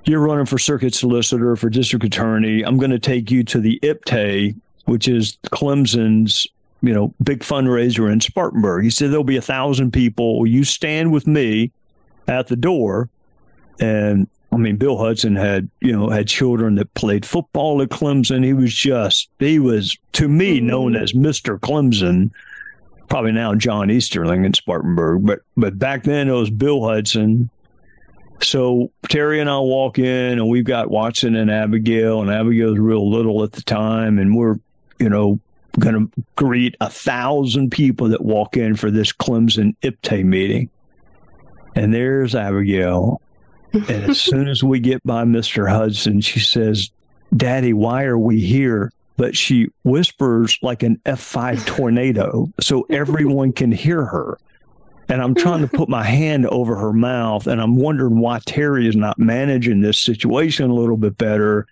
You're 0.05 0.19
running 0.19 0.45
for 0.45 0.57
circuit 0.57 0.93
solicitor 0.93 1.55
for 1.55 1.69
district 1.69 2.03
attorney. 2.03 2.61
I'm 2.61 2.77
going 2.77 2.91
to 2.91 2.99
take 2.99 3.31
you 3.31 3.41
to 3.45 3.61
the 3.61 3.79
IPTAY 3.83 4.53
which 4.85 5.07
is 5.07 5.37
Clemson's 5.47 6.47
you 6.81 6.93
know 6.93 7.13
big 7.23 7.39
fundraiser 7.39 8.11
in 8.11 8.21
Spartanburg. 8.21 8.83
He 8.83 8.89
said 8.89 9.09
there'll 9.09 9.23
be 9.23 9.37
a 9.37 9.41
thousand 9.41 9.91
people. 9.91 10.45
You 10.45 10.63
stand 10.63 11.11
with 11.11 11.27
me 11.27 11.71
at 12.27 12.47
the 12.47 12.55
door, 12.55 13.09
and 13.79 14.27
I 14.53 14.57
mean 14.57 14.77
Bill 14.77 14.97
Hudson 14.97 15.35
had 15.35 15.69
you 15.81 15.91
know 15.91 16.09
had 16.09 16.27
children 16.27 16.75
that 16.75 16.93
played 16.93 17.25
football 17.25 17.81
at 17.81 17.89
Clemson. 17.89 18.43
He 18.43 18.53
was 18.53 18.73
just 18.73 19.29
he 19.39 19.59
was 19.59 19.97
to 20.13 20.27
me 20.27 20.59
known 20.59 20.95
as 20.95 21.13
Mister 21.15 21.57
Clemson. 21.57 22.31
Probably 23.09 23.31
now 23.31 23.53
John 23.55 23.91
Easterling 23.91 24.45
in 24.45 24.53
Spartanburg, 24.53 25.25
but 25.25 25.39
but 25.57 25.77
back 25.77 26.03
then 26.03 26.29
it 26.29 26.33
was 26.33 26.49
Bill 26.49 26.83
Hudson. 26.85 27.49
So 28.41 28.91
Terry 29.09 29.39
and 29.39 29.49
I 29.49 29.59
walk 29.59 29.99
in, 29.99 30.33
and 30.33 30.49
we've 30.49 30.65
got 30.65 30.89
Watson 30.89 31.35
and 31.35 31.49
Abigail, 31.49 32.21
and 32.21 32.29
Abigail's 32.29 32.79
real 32.79 33.09
little 33.09 33.43
at 33.43 33.53
the 33.53 33.61
time, 33.61 34.19
and 34.19 34.35
we're 34.35 34.57
you 34.99 35.09
know, 35.09 35.39
going 35.79 35.95
to 35.95 36.23
greet 36.35 36.75
a 36.79 36.89
thousand 36.89 37.71
people 37.71 38.07
that 38.09 38.23
walk 38.23 38.55
in 38.55 38.75
for 38.75 38.89
this 38.89 39.11
Clemson 39.11 39.75
IPTAY 39.81 40.23
meeting. 40.23 40.69
And 41.75 41.93
there's 41.93 42.35
Abigail. 42.35 43.19
And 43.73 44.09
as 44.09 44.21
soon 44.21 44.47
as 44.47 44.63
we 44.63 44.79
get 44.79 45.03
by 45.03 45.23
Mr. 45.23 45.69
Hudson, 45.69 46.21
she 46.21 46.39
says, 46.39 46.91
Daddy, 47.35 47.73
why 47.73 48.03
are 48.03 48.17
we 48.17 48.39
here? 48.39 48.91
But 49.17 49.35
she 49.35 49.67
whispers 49.83 50.57
like 50.61 50.83
an 50.83 50.99
F5 51.05 51.65
tornado 51.65 52.47
so 52.59 52.85
everyone 52.89 53.51
can 53.51 53.71
hear 53.71 54.05
her. 54.05 54.37
And 55.09 55.21
I'm 55.21 55.35
trying 55.35 55.61
to 55.61 55.67
put 55.67 55.89
my 55.89 56.03
hand 56.03 56.47
over 56.47 56.75
her 56.75 56.93
mouth, 56.93 57.45
and 57.47 57.59
I'm 57.59 57.75
wondering 57.75 58.19
why 58.19 58.39
Terry 58.45 58.87
is 58.87 58.95
not 58.95 59.19
managing 59.19 59.81
this 59.81 59.99
situation 59.99 60.69
a 60.69 60.73
little 60.73 60.95
bit 60.95 61.17
better. 61.17 61.67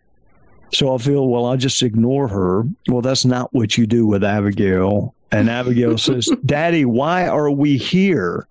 So 0.74 0.94
I 0.94 0.98
feel, 0.98 1.28
well, 1.28 1.46
I'll 1.46 1.58
just 1.58 1.82
ignore 1.82 2.28
her. 2.28 2.64
Well, 2.88 3.02
that's 3.02 3.26
not 3.26 3.54
what 3.54 3.78
you 3.78 3.88
do 3.88 4.06
with 4.06 4.24
Abigail. 4.24 5.16
And 5.32 5.50
Abigail 5.50 5.98
says, 5.98 6.30
Daddy, 6.46 6.84
why 6.84 7.28
are 7.28 7.50
we 7.50 7.78
here? 7.78 8.48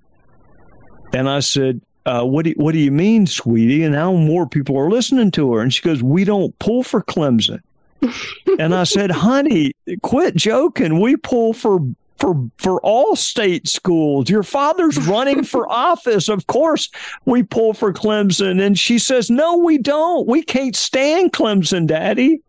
And 1.13 1.29
I 1.29 1.41
said, 1.41 1.83
uh, 2.07 2.25
what, 2.25 2.45
do, 2.45 2.53
what 2.57 2.73
do 2.73 2.79
you 2.79 2.91
mean, 2.91 3.27
sweetie? 3.27 3.85
And 3.85 3.95
now 3.95 4.13
more 4.13 4.47
people 4.47 4.77
are 4.79 4.91
listening 4.91 5.31
to 5.33 5.53
her. 5.55 5.61
And 5.61 5.73
she 5.73 5.83
goes, 5.83 6.03
We 6.03 6.25
don't 6.25 6.59
pull 6.59 6.83
for 6.83 7.03
Clemson. 7.03 7.61
and 8.59 8.75
I 8.75 8.85
said, 8.85 9.11
honey, 9.11 9.73
quit 10.03 10.35
joking. 10.35 11.01
We 11.01 11.17
pull 11.17 11.53
for 11.53 11.81
for 12.19 12.35
for 12.59 12.81
all 12.83 13.17
state 13.17 13.67
schools. 13.67 14.29
Your 14.29 14.43
father's 14.43 14.99
running 15.09 15.43
for 15.43 15.71
office. 15.73 16.29
Of 16.29 16.47
course, 16.47 16.89
we 17.25 17.43
pull 17.43 17.73
for 17.73 17.93
Clemson. 17.93 18.61
And 18.65 18.79
she 18.79 18.99
says, 18.99 19.31
"No, 19.31 19.57
we 19.57 19.79
don't. 19.79 20.29
We 20.29 20.43
can't 20.43 20.77
stand 20.77 21.33
Clemson, 21.33 21.87
Daddy." 21.87 22.43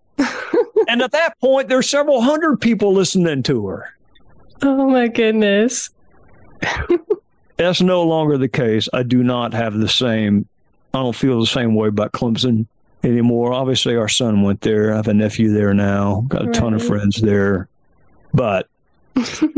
and 0.87 1.01
at 1.01 1.11
that 1.11 1.39
point, 1.39 1.69
there's 1.69 1.89
several 1.89 2.21
hundred 2.21 2.59
people 2.59 2.93
listening 2.93 3.43
to 3.43 3.67
her. 3.67 3.95
Oh 4.61 4.89
my 4.89 5.07
goodness. 5.07 5.89
That's 7.61 7.81
no 7.81 8.03
longer 8.03 8.37
the 8.37 8.49
case. 8.49 8.89
I 8.91 9.03
do 9.03 9.23
not 9.23 9.53
have 9.53 9.77
the 9.77 9.89
same. 9.89 10.47
I 10.93 10.99
don't 10.99 11.15
feel 11.15 11.39
the 11.39 11.45
same 11.45 11.75
way 11.75 11.89
about 11.89 12.11
Clemson 12.11 12.65
anymore. 13.03 13.53
Obviously, 13.53 13.95
our 13.95 14.09
son 14.09 14.41
went 14.41 14.61
there. 14.61 14.93
I 14.93 14.97
have 14.97 15.07
a 15.07 15.13
nephew 15.13 15.53
there 15.53 15.73
now. 15.73 16.25
Got 16.27 16.41
a 16.41 16.45
right. 16.45 16.53
ton 16.53 16.73
of 16.73 16.83
friends 16.83 17.21
there. 17.21 17.67
But 18.33 18.67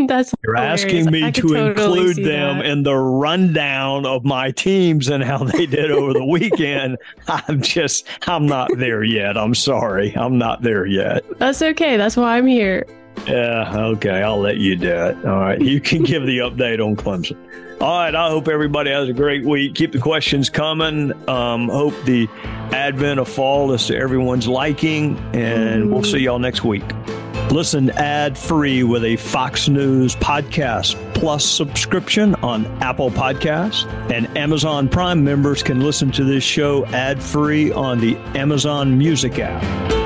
That's 0.08 0.34
you're 0.44 0.56
hilarious. 0.56 0.84
asking 0.84 1.12
me 1.12 1.32
to 1.32 1.42
totally 1.42 1.70
include 1.70 2.18
them 2.18 2.58
that. 2.58 2.66
in 2.66 2.84
the 2.84 2.96
rundown 2.96 4.06
of 4.06 4.26
my 4.26 4.52
teams 4.52 5.10
and 5.10 5.24
how 5.24 5.44
they 5.44 5.66
did 5.66 5.92
over 5.92 6.12
the 6.12 6.26
weekend. 6.26 6.98
I'm 7.28 7.62
just 7.62 8.08
I'm 8.28 8.46
not 8.48 8.70
there 8.78 9.04
yet. 9.04 9.38
I'm 9.38 9.56
sorry. 9.56 10.14
I'm 10.18 10.38
not 10.38 10.62
there 10.62 10.86
yet. 10.86 11.24
That's 11.40 11.62
okay. 11.62 11.98
That's 11.98 12.18
why 12.18 12.38
I'm 12.38 12.48
here. 12.48 12.86
Yeah, 13.28 13.72
okay. 13.78 14.24
I'll 14.24 14.40
let 14.40 14.58
you 14.58 14.76
do 14.76 14.90
it. 14.90 15.26
All 15.26 15.40
right. 15.40 15.62
You 15.62 15.80
can 15.80 16.04
give 16.04 16.26
the 16.26 16.40
update 16.40 16.84
on 16.84 16.96
Clemson. 16.96 17.38
All 17.84 18.00
right. 18.00 18.16
I 18.16 18.30
hope 18.30 18.48
everybody 18.48 18.92
has 18.92 19.10
a 19.10 19.14
great 19.14 19.44
week. 19.44 19.76
Keep 19.76 19.92
the 19.92 20.00
questions 20.00 20.50
coming. 20.50 21.12
Um, 21.28 21.68
hope 21.68 21.94
the 22.06 22.30
advent 22.72 23.20
of 23.20 23.28
fall 23.28 23.74
is 23.74 23.88
to 23.88 23.98
everyone's 23.98 24.48
liking, 24.48 25.18
and 25.36 25.92
we'll 25.92 26.06
see 26.06 26.20
y'all 26.20 26.40
next 26.40 26.64
week. 26.64 26.86
Listen 27.52 27.90
ad 27.90 28.38
free 28.38 28.84
with 28.84 29.04
a 29.04 29.18
Fox 29.18 29.68
News 29.68 30.16
Podcast 30.16 30.96
Plus 31.14 31.44
subscription 31.44 32.36
on 32.36 32.66
Apple 32.82 33.12
Podcasts. 33.12 33.86
And 34.10 34.30
Amazon 34.38 34.88
Prime 34.88 35.22
members 35.22 35.62
can 35.62 35.82
listen 35.82 36.10
to 36.12 36.24
this 36.24 36.46
show 36.46 36.86
ad 36.86 37.22
free 37.22 37.74
on 37.74 38.00
the 38.00 38.16
Amazon 38.34 38.98
Music 38.98 39.40
app. 39.40 40.03